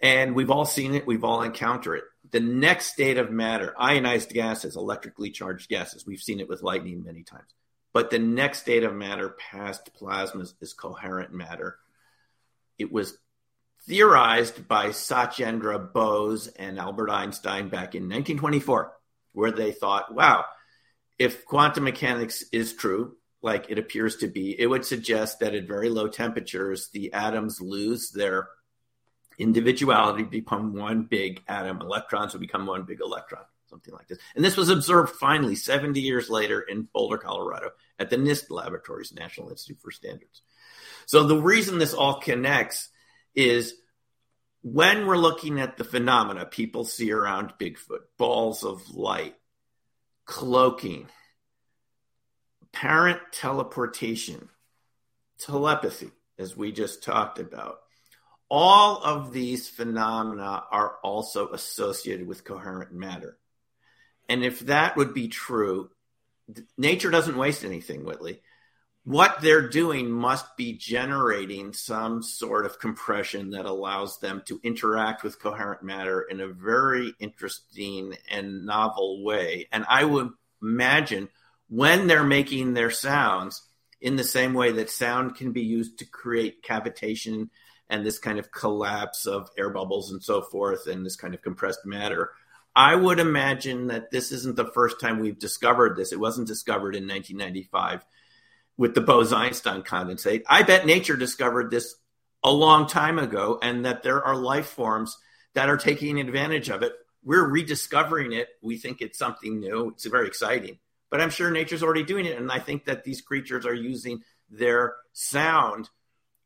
And 0.00 0.34
we've 0.34 0.50
all 0.50 0.64
seen 0.64 0.94
it, 0.94 1.06
we've 1.06 1.24
all 1.24 1.42
encountered 1.42 1.96
it. 1.96 2.04
The 2.30 2.40
next 2.40 2.92
state 2.92 3.16
of 3.16 3.30
matter, 3.30 3.74
ionized 3.78 4.30
gases, 4.30 4.76
electrically 4.76 5.30
charged 5.30 5.68
gases, 5.68 6.06
we've 6.06 6.20
seen 6.20 6.40
it 6.40 6.48
with 6.48 6.62
lightning 6.62 7.04
many 7.04 7.22
times. 7.22 7.54
But 7.92 8.10
the 8.10 8.18
next 8.18 8.60
state 8.60 8.82
of 8.82 8.94
matter 8.94 9.30
past 9.30 9.90
plasmas 9.98 10.52
is 10.60 10.74
coherent 10.74 11.32
matter. 11.32 11.76
It 12.76 12.92
was 12.92 13.16
theorized 13.86 14.66
by 14.66 14.88
Satyendra 14.88 15.92
Bose 15.92 16.48
and 16.48 16.78
Albert 16.78 17.10
Einstein 17.10 17.68
back 17.68 17.94
in 17.94 18.04
1924 18.04 18.92
where 19.32 19.52
they 19.52 19.72
thought, 19.72 20.14
wow, 20.14 20.44
if 21.18 21.44
quantum 21.44 21.84
mechanics 21.84 22.44
is 22.52 22.72
true, 22.72 23.16
like 23.44 23.66
it 23.68 23.78
appears 23.78 24.16
to 24.16 24.26
be, 24.26 24.58
it 24.58 24.66
would 24.66 24.84
suggest 24.84 25.40
that 25.40 25.54
at 25.54 25.68
very 25.68 25.90
low 25.90 26.08
temperatures, 26.08 26.88
the 26.92 27.12
atoms 27.12 27.60
lose 27.60 28.10
their 28.10 28.48
individuality, 29.38 30.22
become 30.22 30.74
one 30.74 31.02
big 31.02 31.42
atom. 31.46 31.80
Electrons 31.80 32.32
would 32.32 32.40
become 32.40 32.66
one 32.66 32.84
big 32.84 33.00
electron, 33.00 33.44
something 33.68 33.92
like 33.92 34.08
this. 34.08 34.18
And 34.34 34.44
this 34.44 34.56
was 34.56 34.70
observed 34.70 35.16
finally 35.16 35.56
70 35.56 36.00
years 36.00 36.30
later 36.30 36.60
in 36.60 36.88
Boulder, 36.92 37.18
Colorado, 37.18 37.72
at 37.98 38.10
the 38.10 38.16
NIST 38.16 38.50
laboratories, 38.50 39.12
National 39.12 39.50
Institute 39.50 39.78
for 39.82 39.90
Standards. 39.90 40.42
So 41.06 41.24
the 41.24 41.40
reason 41.40 41.78
this 41.78 41.94
all 41.94 42.20
connects 42.20 42.88
is 43.34 43.74
when 44.62 45.06
we're 45.06 45.18
looking 45.18 45.60
at 45.60 45.76
the 45.76 45.84
phenomena 45.84 46.46
people 46.46 46.84
see 46.84 47.12
around 47.12 47.52
Bigfoot, 47.60 48.04
balls 48.16 48.64
of 48.64 48.88
light, 48.94 49.34
cloaking, 50.24 51.08
parent 52.74 53.20
teleportation, 53.30 54.48
telepathy, 55.38 56.10
as 56.38 56.56
we 56.56 56.72
just 56.72 57.04
talked 57.04 57.38
about, 57.38 57.78
all 58.50 59.02
of 59.02 59.32
these 59.32 59.68
phenomena 59.68 60.64
are 60.70 60.96
also 61.02 61.52
associated 61.52 62.26
with 62.26 62.44
coherent 62.44 62.92
matter. 62.92 63.38
And 64.28 64.44
if 64.44 64.60
that 64.60 64.96
would 64.96 65.14
be 65.14 65.28
true, 65.28 65.90
nature 66.76 67.10
doesn't 67.10 67.38
waste 67.38 67.64
anything, 67.64 68.04
Whitley. 68.04 68.40
What 69.04 69.40
they're 69.40 69.68
doing 69.68 70.10
must 70.10 70.56
be 70.56 70.72
generating 70.72 71.74
some 71.74 72.22
sort 72.22 72.66
of 72.66 72.80
compression 72.80 73.50
that 73.50 73.66
allows 73.66 74.18
them 74.18 74.42
to 74.46 74.58
interact 74.64 75.22
with 75.22 75.40
coherent 75.40 75.82
matter 75.82 76.22
in 76.22 76.40
a 76.40 76.48
very 76.48 77.14
interesting 77.20 78.14
and 78.30 78.64
novel 78.66 79.22
way. 79.22 79.68
And 79.70 79.84
I 79.88 80.04
would 80.04 80.30
imagine 80.62 81.28
when 81.68 82.06
they're 82.06 82.24
making 82.24 82.74
their 82.74 82.90
sounds, 82.90 83.62
in 84.00 84.16
the 84.16 84.24
same 84.24 84.52
way 84.52 84.72
that 84.72 84.90
sound 84.90 85.34
can 85.34 85.52
be 85.52 85.62
used 85.62 85.98
to 85.98 86.04
create 86.04 86.62
cavitation 86.62 87.48
and 87.88 88.04
this 88.04 88.18
kind 88.18 88.38
of 88.38 88.52
collapse 88.52 89.26
of 89.26 89.48
air 89.56 89.70
bubbles 89.70 90.12
and 90.12 90.22
so 90.22 90.42
forth, 90.42 90.86
and 90.86 91.04
this 91.04 91.16
kind 91.16 91.34
of 91.34 91.42
compressed 91.42 91.86
matter. 91.86 92.30
I 92.76 92.94
would 92.94 93.20
imagine 93.20 93.86
that 93.86 94.10
this 94.10 94.32
isn't 94.32 94.56
the 94.56 94.70
first 94.72 95.00
time 95.00 95.20
we've 95.20 95.38
discovered 95.38 95.96
this. 95.96 96.12
It 96.12 96.20
wasn't 96.20 96.48
discovered 96.48 96.96
in 96.96 97.06
1995 97.06 98.04
with 98.76 98.94
the 98.94 99.00
Bose 99.00 99.32
Einstein 99.32 99.82
condensate. 99.82 100.42
I 100.48 100.64
bet 100.64 100.84
nature 100.84 101.16
discovered 101.16 101.70
this 101.70 101.94
a 102.42 102.50
long 102.50 102.86
time 102.86 103.18
ago, 103.18 103.58
and 103.62 103.84
that 103.84 104.02
there 104.02 104.22
are 104.22 104.36
life 104.36 104.66
forms 104.66 105.16
that 105.54 105.68
are 105.68 105.76
taking 105.76 106.18
advantage 106.20 106.68
of 106.68 106.82
it. 106.82 106.92
We're 107.22 107.48
rediscovering 107.48 108.32
it. 108.32 108.48
We 108.60 108.76
think 108.76 109.00
it's 109.00 109.18
something 109.18 109.60
new. 109.60 109.90
It's 109.90 110.04
very 110.04 110.26
exciting, 110.26 110.78
but 111.14 111.20
I'm 111.20 111.30
sure 111.30 111.48
nature's 111.48 111.84
already 111.84 112.02
doing 112.02 112.26
it. 112.26 112.38
And 112.38 112.50
I 112.50 112.58
think 112.58 112.86
that 112.86 113.04
these 113.04 113.20
creatures 113.20 113.64
are 113.66 113.72
using 113.72 114.24
their 114.50 114.96
sound 115.12 115.88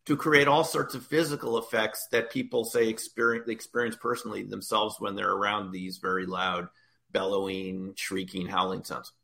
to 0.04 0.14
create 0.14 0.46
all 0.46 0.62
sorts 0.62 0.94
of 0.94 1.06
physical 1.06 1.56
effects 1.56 2.06
that 2.12 2.30
people 2.30 2.66
say 2.66 2.90
experience 2.90 3.48
experience 3.48 3.96
personally 3.96 4.42
themselves 4.42 4.96
when 4.98 5.14
they're 5.14 5.32
around 5.32 5.70
these 5.70 5.96
very 5.96 6.26
loud 6.26 6.68
bellowing 7.10 7.94
shrieking 7.96 8.46
howling 8.46 8.84
sounds 8.84 9.14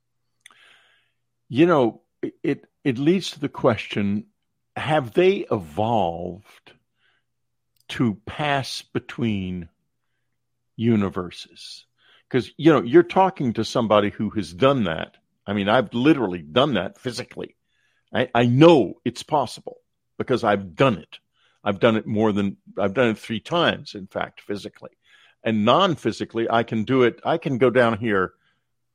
you 1.51 1.67
know 1.67 2.01
it 2.43 2.65
it 2.83 2.97
leads 2.97 3.33
to 3.33 3.41
the 3.41 3.49
question 3.51 4.25
have 4.77 5.13
they 5.13 5.45
evolved 5.53 6.73
to 7.89 8.15
pass 8.25 8.81
between 8.81 9.69
universes 10.77 11.85
because 12.31 12.51
you 12.57 12.73
know 12.73 12.81
you're 12.81 13.03
talking 13.03 13.53
to 13.53 13.63
somebody 13.63 14.09
who 14.09 14.31
has 14.31 14.51
done 14.55 14.85
that 14.85 15.19
i 15.47 15.53
mean 15.53 15.69
i've 15.69 15.93
literally 15.95 16.43
done 16.43 16.75
that 16.75 16.99
physically 16.99 17.57
i, 18.13 18.29
I 18.35 18.47
know 18.47 18.95
it's 19.05 19.23
possible 19.23 19.79
because 20.19 20.45
I've 20.45 20.75
done 20.75 20.99
it. 20.99 21.19
I've 21.63 21.81
done 21.81 21.97
it 21.97 22.07
more 22.07 22.33
than 22.33 22.57
I've 22.79 22.95
done 22.95 23.09
it 23.09 23.19
three 23.19 23.41
times, 23.41 23.95
in 23.95 24.07
fact, 24.07 24.41
physically. 24.43 24.91
And 25.43 25.65
non 25.65 25.95
physically, 25.95 26.49
I 26.51 26.63
can 26.63 26.85
do 26.85 27.03
it. 27.03 27.21
I 27.25 27.39
can 27.39 27.59
go 27.59 27.71
down 27.71 27.99
here 27.99 28.35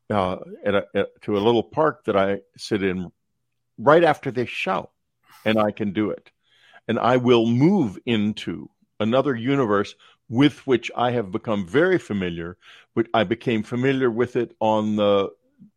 uh, 0.09 0.37
at 0.65 0.75
a, 0.75 0.85
at, 0.95 1.21
to 1.23 1.37
a 1.37 1.39
little 1.39 1.63
park 1.63 2.05
that 2.05 2.15
I 2.15 2.41
sit 2.57 2.83
in 2.83 3.11
right 3.77 4.03
after 4.03 4.31
this 4.31 4.49
show, 4.49 4.89
and 5.45 5.59
I 5.59 5.71
can 5.71 5.93
do 5.93 6.11
it. 6.11 6.31
And 6.87 6.99
I 6.99 7.17
will 7.17 7.45
move 7.45 7.99
into 8.05 8.69
another 8.99 9.35
universe 9.35 9.95
with 10.27 10.65
which 10.67 10.91
I 10.95 11.11
have 11.11 11.31
become 11.31 11.67
very 11.67 11.97
familiar. 11.97 12.57
I 13.13 13.23
became 13.23 13.63
familiar 13.63 14.11
with 14.11 14.35
it 14.35 14.55
on 14.59 14.95
the 14.95 15.29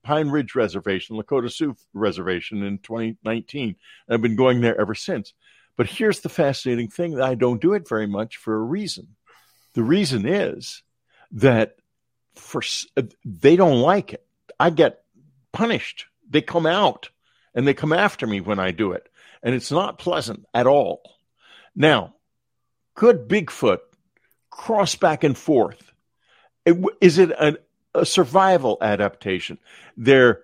Pine 0.03 0.29
Ridge 0.29 0.55
Reservation, 0.55 1.17
Lakota 1.17 1.51
Sioux 1.51 1.77
Reservation 1.93 2.63
in 2.63 2.79
2019. 2.79 3.77
I've 4.09 4.23
been 4.23 4.37
going 4.37 4.61
there 4.61 4.81
ever 4.81 4.95
since. 4.95 5.33
But 5.77 5.87
here's 5.87 6.21
the 6.21 6.29
fascinating 6.29 6.89
thing 6.89 7.15
that 7.15 7.29
I 7.29 7.35
don't 7.35 7.61
do 7.61 7.73
it 7.73 7.89
very 7.89 8.07
much 8.07 8.37
for 8.37 8.55
a 8.55 8.63
reason. 8.63 9.17
The 9.75 9.83
reason 9.83 10.27
is 10.27 10.83
that 11.33 11.77
for 12.35 12.63
they 13.25 13.57
don't 13.57 13.81
like 13.81 14.13
it. 14.13 14.27
I 14.59 14.71
get 14.71 15.03
punished. 15.53 16.07
They 16.29 16.43
come 16.43 16.67
out 16.67 17.11
and 17.55 17.67
they 17.67 17.75
come 17.75 17.93
after 17.93 18.27
me 18.27 18.41
when 18.41 18.59
I 18.59 18.71
do 18.71 18.93
it. 18.93 19.09
And 19.43 19.55
it's 19.55 19.73
not 19.73 19.99
pleasant 19.99 20.47
at 20.55 20.67
all. 20.67 21.03
Now, 21.75 22.15
could 22.95 23.29
Bigfoot 23.29 23.79
cross 24.51 24.95
back 24.95 25.25
and 25.25 25.37
forth? 25.37 25.93
Is 27.01 27.19
it 27.19 27.33
an 27.39 27.57
a 27.95 28.07
survival 28.07 28.79
adaptation. 28.81 29.59
They're 29.97 30.43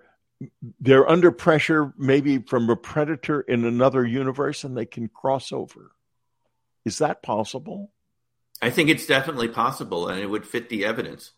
they're 0.79 1.09
under 1.09 1.31
pressure, 1.31 1.93
maybe 1.97 2.39
from 2.39 2.69
a 2.69 2.75
predator 2.75 3.41
in 3.41 3.65
another 3.65 4.05
universe, 4.05 4.63
and 4.63 4.75
they 4.75 4.85
can 4.85 5.09
cross 5.09 5.51
over. 5.51 5.91
Is 6.85 6.99
that 6.99 7.21
possible? 7.21 7.91
I 8.61 8.69
think 8.69 8.89
it's 8.89 9.05
definitely 9.05 9.49
possible, 9.49 10.07
and 10.07 10.19
it 10.19 10.27
would 10.27 10.45
fit 10.45 10.69
the 10.69 10.85
evidence. 10.85 11.31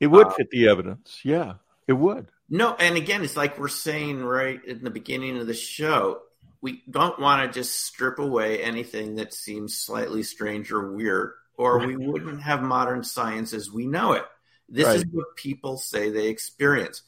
It 0.00 0.06
would 0.08 0.28
uh, 0.28 0.30
fit 0.30 0.50
the 0.50 0.68
evidence. 0.68 1.20
Yeah, 1.22 1.54
it 1.86 1.94
would. 1.94 2.28
No, 2.48 2.74
and 2.74 2.96
again, 2.96 3.22
it's 3.22 3.36
like 3.36 3.58
we're 3.58 3.68
saying 3.68 4.22
right 4.22 4.62
in 4.64 4.84
the 4.84 4.90
beginning 4.90 5.38
of 5.38 5.46
the 5.46 5.54
show. 5.54 6.20
We 6.60 6.82
don't 6.88 7.18
want 7.18 7.42
to 7.42 7.58
just 7.58 7.84
strip 7.84 8.18
away 8.18 8.62
anything 8.62 9.16
that 9.16 9.34
seems 9.34 9.76
slightly 9.76 10.22
strange 10.22 10.72
or 10.72 10.92
weird, 10.92 11.32
or 11.58 11.86
we 11.86 11.96
wouldn't 11.96 12.42
have 12.42 12.62
modern 12.62 13.04
science 13.04 13.52
as 13.52 13.70
we 13.70 13.86
know 13.86 14.12
it. 14.12 14.24
This 14.68 14.86
right. 14.86 14.96
is 14.96 15.06
what 15.10 15.36
people 15.36 15.76
say 15.76 16.10
they 16.10 16.28
experience. 16.28 17.02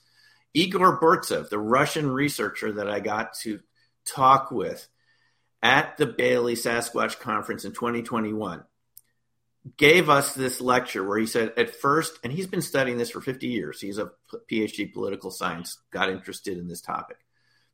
Igor 0.55 1.01
Burtsev, 1.01 1.49
the 1.49 1.59
Russian 1.59 2.11
researcher 2.11 2.73
that 2.73 2.89
I 2.89 3.01
got 3.01 3.35
to 3.41 3.61
talk 4.07 4.51
with 4.51 4.89
at 5.63 5.97
the 5.97 6.07
Bailey 6.07 6.55
Sasquatch 6.55 7.19
Conference 7.19 7.65
in 7.65 7.73
2021, 7.73 8.65
gave 9.77 10.09
us 10.09 10.35
this 10.35 10.61
lecture 10.61 11.03
where 11.03 11.19
he 11.19 11.27
said, 11.27 11.53
at 11.57 11.75
first, 11.75 12.19
and 12.23 12.33
he's 12.33 12.47
been 12.47 12.63
studying 12.63 12.99
this 12.99 13.11
for 13.11 13.21
50 13.21 13.49
years, 13.49 13.81
he's 13.81 13.99
a 13.99 14.13
PhD 14.51 14.93
political 14.93 15.31
science, 15.31 15.79
got 15.91 16.09
interested 16.09 16.57
in 16.57 16.69
this 16.69 16.81
topic. 16.81 17.19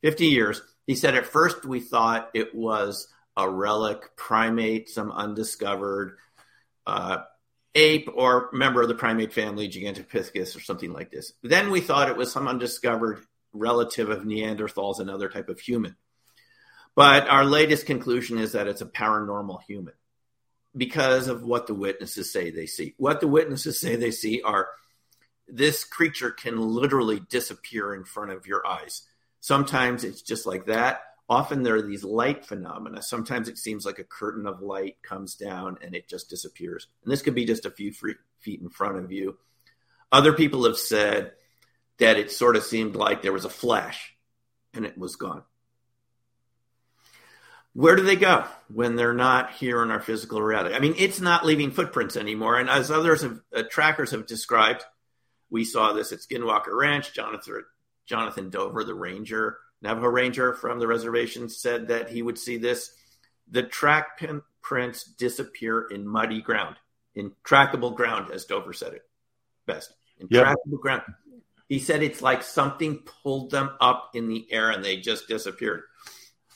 50 0.03 0.27
years. 0.27 0.63
He 0.87 0.95
said, 0.97 1.15
at 1.15 1.27
first, 1.27 1.65
we 1.65 1.81
thought 1.81 2.31
it 2.35 2.55
was 2.55 3.09
a 3.37 3.49
relic 3.49 4.17
primate, 4.17 4.89
some 4.89 5.13
undiscovered 5.13 6.17
uh, 6.87 7.19
ape 7.75 8.09
or 8.15 8.51
member 8.53 8.83
of 8.83 8.89
the 8.89 8.95
primate 8.95 9.33
family, 9.33 9.69
Gigantopithecus 9.69 10.57
or 10.57 10.61
something 10.61 10.93
like 10.93 11.11
this. 11.11 11.33
Then 11.43 11.71
we 11.71 11.81
thought 11.81 12.09
it 12.09 12.17
was 12.17 12.31
some 12.31 12.49
undiscovered 12.49 13.25
relative 13.53 14.11
of 14.11 14.25
Neanderthals, 14.25 15.01
another 15.01 15.29
type 15.29 15.49
of 15.49 15.61
human. 15.61 15.97
But 16.95 17.29
our 17.29 17.45
latest 17.45 17.87
conclusion 17.87 18.39
is 18.39 18.53
that 18.53 18.69
it's 18.69 18.83
a 18.83 18.87
paranormal 18.87 19.63
human 19.63 19.95
because 20.77 21.29
of 21.29 21.43
what 21.43 21.67
the 21.67 21.75
witnesses 21.75 22.31
say 22.31 22.51
they 22.51 22.67
see. 22.67 22.95
What 22.99 23.21
the 23.21 23.29
witnesses 23.29 23.79
say 23.79 23.97
they 23.97 24.11
see 24.11 24.43
are 24.43 24.69
this 25.49 25.85
creature 25.85 26.31
can 26.31 26.59
literally 26.59 27.21
disappear 27.21 27.95
in 27.95 28.05
front 28.05 28.31
of 28.31 28.47
your 28.47 28.67
eyes. 28.67 29.03
Sometimes 29.41 30.05
it's 30.05 30.23
just 30.23 30.47
like 30.47 30.67
that 30.67 31.03
often 31.33 31.63
there 31.63 31.77
are 31.77 31.83
these 31.83 32.05
light 32.05 32.45
phenomena. 32.45 33.01
Sometimes 33.01 33.49
it 33.49 33.57
seems 33.57 33.87
like 33.87 33.99
a 33.99 34.05
curtain 34.05 34.47
of 34.47 34.61
light 34.61 34.97
comes 35.03 35.35
down 35.35 35.79
and 35.81 35.95
it 35.95 36.07
just 36.07 36.29
disappears. 36.29 36.89
And 37.03 37.11
this 37.11 37.23
could 37.23 37.35
be 37.35 37.47
just 37.47 37.65
a 37.65 37.71
few 37.71 37.91
feet 37.91 38.61
in 38.61 38.69
front 38.69 38.99
of 38.99 39.11
you. 39.11 39.39
Other 40.13 40.35
people 40.35 40.65
have 40.65 40.77
said 40.77 41.33
that 41.99 42.19
it 42.19 42.31
sort 42.31 42.57
of 42.57 42.65
seemed 42.65 42.97
like 42.97 43.23
there 43.23 43.33
was 43.33 43.47
a 43.47 43.51
flash 43.51 44.15
and 44.75 44.85
it 44.85 44.99
was 44.99 45.17
gone. 45.17 45.43
Where 47.73 47.97
do 47.97 48.03
they 48.03 48.17
go 48.17 48.45
when 48.69 48.97
they're 48.97 49.15
not 49.15 49.55
here 49.55 49.83
in 49.83 49.91
our 49.91 50.03
physical 50.03 50.43
reality? 50.43 50.75
I 50.75 50.81
mean, 50.81 50.95
it's 50.99 51.19
not 51.19 51.47
leaving 51.47 51.71
footprints 51.71 52.19
anymore. 52.19 52.59
And 52.59 52.69
as 52.69 52.91
others 52.91 53.23
have, 53.23 53.41
uh, 53.57 53.63
trackers 53.71 54.11
have 54.11 54.27
described, 54.27 54.85
we 55.49 55.65
saw 55.65 55.95
this 55.95 56.13
at 56.13 56.19
Skinwalker 56.19 56.77
Ranch. 56.79 57.15
Jonathan, 57.15 57.65
Jonathan 58.05 58.51
Dover, 58.51 58.85
the 58.85 58.95
ranger, 58.95 59.57
Navajo 59.83 60.09
Ranger 60.09 60.55
from 60.55 60.79
the 60.79 60.87
reservation 60.87 61.49
said 61.49 61.89
that 61.89 62.09
he 62.09 62.23
would 62.23 62.39
see 62.39 62.57
this. 62.57 62.95
The 63.51 63.63
track 63.63 64.19
pin 64.19 64.43
prints 64.63 65.05
disappear 65.05 65.83
in 65.83 66.07
muddy 66.07 66.41
ground, 66.41 66.77
in 67.15 67.33
trackable 67.45 67.95
ground, 67.95 68.31
as 68.33 68.45
Dover 68.45 68.73
said 68.73 68.95
it 68.95 69.03
best. 69.67 69.93
In 70.19 70.29
yep. 70.31 70.47
trackable 70.47 70.81
ground. 70.81 71.03
He 71.69 71.79
said 71.79 72.03
it's 72.03 72.23
like 72.23 72.43
something 72.43 72.99
pulled 73.23 73.51
them 73.51 73.71
up 73.81 74.11
in 74.15 74.29
the 74.29 74.47
air 74.51 74.71
and 74.71 74.85
they 74.85 74.99
just 74.99 75.27
disappeared. 75.27 75.83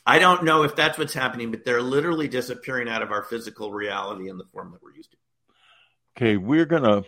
I 0.04 0.18
don't 0.18 0.44
know 0.44 0.62
if 0.62 0.76
that's 0.76 0.98
what's 0.98 1.14
happening, 1.14 1.50
but 1.50 1.64
they're 1.64 1.82
literally 1.82 2.28
disappearing 2.28 2.88
out 2.88 3.02
of 3.02 3.10
our 3.10 3.24
physical 3.24 3.72
reality 3.72 4.28
in 4.28 4.38
the 4.38 4.44
form 4.52 4.70
that 4.72 4.82
we're 4.82 4.94
used 4.94 5.10
to. 5.12 5.16
Okay, 6.16 6.36
we're 6.36 6.66
going 6.66 6.84
to 6.84 7.02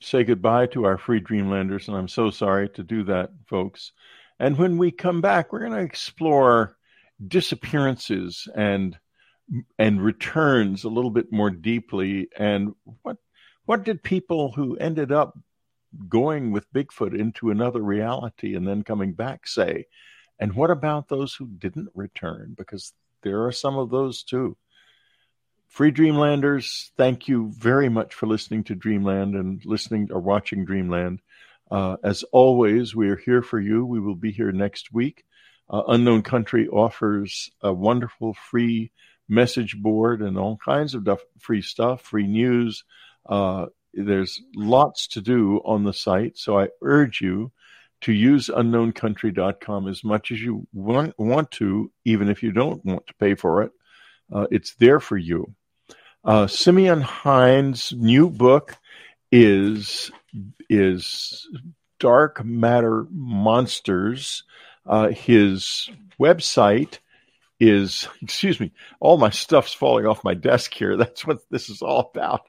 say 0.00 0.24
goodbye 0.24 0.66
to 0.66 0.86
our 0.86 0.98
free 0.98 1.20
Dreamlanders, 1.20 1.88
and 1.88 1.96
I'm 1.96 2.08
so 2.08 2.30
sorry 2.30 2.68
to 2.70 2.82
do 2.82 3.04
that, 3.04 3.30
folks. 3.46 3.92
And 4.40 4.56
when 4.56 4.78
we 4.78 4.90
come 4.90 5.20
back, 5.20 5.52
we're 5.52 5.60
going 5.60 5.72
to 5.72 5.78
explore 5.80 6.76
disappearances 7.24 8.48
and 8.54 8.98
and 9.78 10.00
returns 10.00 10.84
a 10.84 10.88
little 10.88 11.10
bit 11.10 11.30
more 11.32 11.50
deeply 11.50 12.28
and 12.36 12.72
what 13.02 13.16
what 13.66 13.84
did 13.84 14.02
people 14.02 14.52
who 14.52 14.76
ended 14.76 15.12
up 15.12 15.38
going 16.08 16.52
with 16.52 16.72
Bigfoot 16.72 17.18
into 17.18 17.50
another 17.50 17.82
reality 17.82 18.54
and 18.54 18.66
then 18.66 18.82
coming 18.82 19.12
back 19.12 19.46
say? 19.46 19.86
And 20.38 20.54
what 20.54 20.70
about 20.70 21.08
those 21.08 21.34
who 21.34 21.46
didn't 21.46 21.90
return? 21.94 22.54
Because 22.56 22.94
there 23.22 23.44
are 23.44 23.52
some 23.52 23.76
of 23.76 23.90
those 23.90 24.22
too. 24.22 24.56
Free 25.68 25.90
Dreamlanders, 25.90 26.90
thank 26.96 27.28
you 27.28 27.52
very 27.56 27.88
much 27.88 28.14
for 28.14 28.26
listening 28.26 28.64
to 28.64 28.74
Dreamland 28.74 29.34
and 29.34 29.64
listening 29.66 30.08
or 30.10 30.20
watching 30.20 30.64
Dreamland. 30.64 31.20
Uh, 31.70 31.96
as 32.02 32.24
always, 32.32 32.94
we 32.94 33.08
are 33.08 33.16
here 33.16 33.42
for 33.42 33.60
you. 33.60 33.84
We 33.84 34.00
will 34.00 34.16
be 34.16 34.32
here 34.32 34.52
next 34.52 34.92
week. 34.92 35.24
Uh, 35.68 35.82
Unknown 35.88 36.22
Country 36.22 36.68
offers 36.68 37.50
a 37.62 37.72
wonderful 37.72 38.34
free 38.34 38.90
message 39.28 39.76
board 39.76 40.20
and 40.20 40.36
all 40.36 40.58
kinds 40.64 40.94
of 40.94 41.06
free 41.38 41.62
stuff, 41.62 42.02
free 42.02 42.26
news. 42.26 42.84
Uh, 43.24 43.66
there's 43.94 44.40
lots 44.54 45.06
to 45.08 45.20
do 45.20 45.60
on 45.64 45.84
the 45.84 45.92
site, 45.92 46.36
so 46.36 46.58
I 46.58 46.68
urge 46.82 47.20
you 47.20 47.52
to 48.02 48.12
use 48.12 48.48
unknowncountry.com 48.48 49.88
as 49.88 50.02
much 50.02 50.32
as 50.32 50.40
you 50.40 50.66
want, 50.72 51.16
want 51.18 51.50
to, 51.52 51.92
even 52.04 52.28
if 52.28 52.42
you 52.42 52.50
don't 52.50 52.84
want 52.84 53.06
to 53.06 53.14
pay 53.14 53.34
for 53.34 53.62
it. 53.62 53.72
Uh, 54.32 54.46
it's 54.50 54.74
there 54.74 55.00
for 55.00 55.16
you. 55.16 55.54
Uh, 56.24 56.46
Simeon 56.46 57.00
Hein's 57.00 57.92
new 57.92 58.30
book 58.30 58.76
is 59.32 60.10
is 60.68 61.48
Dark 61.98 62.44
Matter 62.44 63.06
Monsters. 63.10 64.44
Uh, 64.86 65.08
his 65.08 65.90
website 66.18 66.98
is 67.60 68.08
excuse 68.22 68.58
me 68.58 68.72
all 68.98 69.18
my 69.18 69.30
stuff's 69.30 69.74
falling 69.74 70.06
off 70.06 70.24
my 70.24 70.34
desk 70.34 70.74
here 70.74 70.96
that's 70.96 71.24
what 71.26 71.38
this 71.50 71.68
is 71.68 71.82
all 71.82 72.10
about 72.14 72.48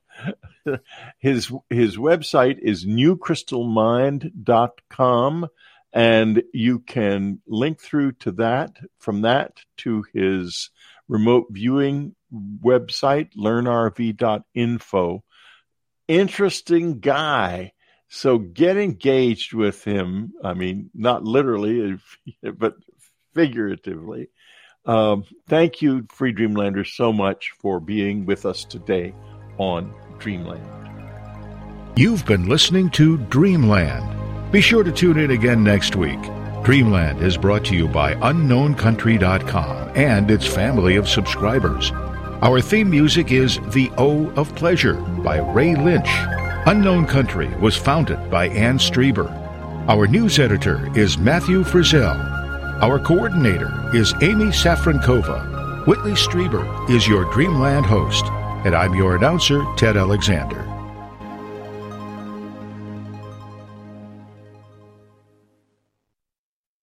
his 1.19 1.51
his 1.69 1.97
website 1.97 2.57
is 2.59 2.85
newcrystalmind.com 2.85 5.47
and 5.93 6.41
you 6.53 6.79
can 6.79 7.41
link 7.45 7.81
through 7.81 8.13
to 8.13 8.31
that 8.31 8.77
from 8.97 9.23
that 9.23 9.57
to 9.75 10.05
his 10.13 10.69
remote 11.09 11.47
viewing 11.51 12.15
website 12.63 13.35
learnrv.info 13.35 15.21
interesting 16.19 16.99
guy 16.99 17.71
so 18.09 18.37
get 18.37 18.77
engaged 18.77 19.53
with 19.53 19.83
him 19.83 20.33
i 20.43 20.53
mean 20.53 20.89
not 20.93 21.23
literally 21.23 21.97
but 22.57 22.75
figuratively 23.33 24.29
um, 24.83 25.25
thank 25.47 25.81
you 25.81 26.07
free 26.09 26.31
dreamlanders 26.31 26.93
so 26.93 27.13
much 27.13 27.51
for 27.59 27.79
being 27.79 28.25
with 28.25 28.45
us 28.47 28.65
today 28.65 29.13
on 29.57 29.93
Dreamland. 30.21 30.63
You've 31.97 32.25
been 32.25 32.47
listening 32.47 32.89
to 32.91 33.17
Dreamland. 33.17 34.51
Be 34.51 34.61
sure 34.61 34.83
to 34.83 34.91
tune 34.91 35.17
in 35.17 35.31
again 35.31 35.63
next 35.63 35.95
week. 35.95 36.21
Dreamland 36.63 37.21
is 37.21 37.37
brought 37.37 37.65
to 37.65 37.75
you 37.75 37.87
by 37.87 38.13
UnknownCountry.com 38.15 39.91
and 39.95 40.29
its 40.29 40.45
family 40.45 40.95
of 40.95 41.09
subscribers. 41.09 41.91
Our 42.43 42.59
theme 42.59 42.89
music 42.89 43.31
is 43.31 43.59
The 43.71 43.91
O 43.99 44.29
of 44.31 44.53
Pleasure 44.55 44.95
by 44.95 45.37
Ray 45.37 45.75
Lynch. 45.75 46.09
Unknown 46.65 47.05
Country 47.05 47.47
was 47.57 47.77
founded 47.77 48.31
by 48.31 48.47
Ann 48.47 48.79
Strieber. 48.79 49.29
Our 49.87 50.07
news 50.07 50.39
editor 50.39 50.89
is 50.97 51.19
Matthew 51.19 51.63
Frizzell. 51.63 52.17
Our 52.81 52.97
coordinator 52.97 53.95
is 53.95 54.13
Amy 54.21 54.45
Safrankova. 54.45 55.85
Whitley 55.85 56.13
Strieber 56.13 56.65
is 56.89 57.07
your 57.07 57.31
Dreamland 57.31 57.85
host 57.85 58.25
and 58.65 58.75
I'm 58.75 58.93
your 58.95 59.15
announcer, 59.15 59.63
Ted 59.75 59.97
Alexander. 59.97 60.60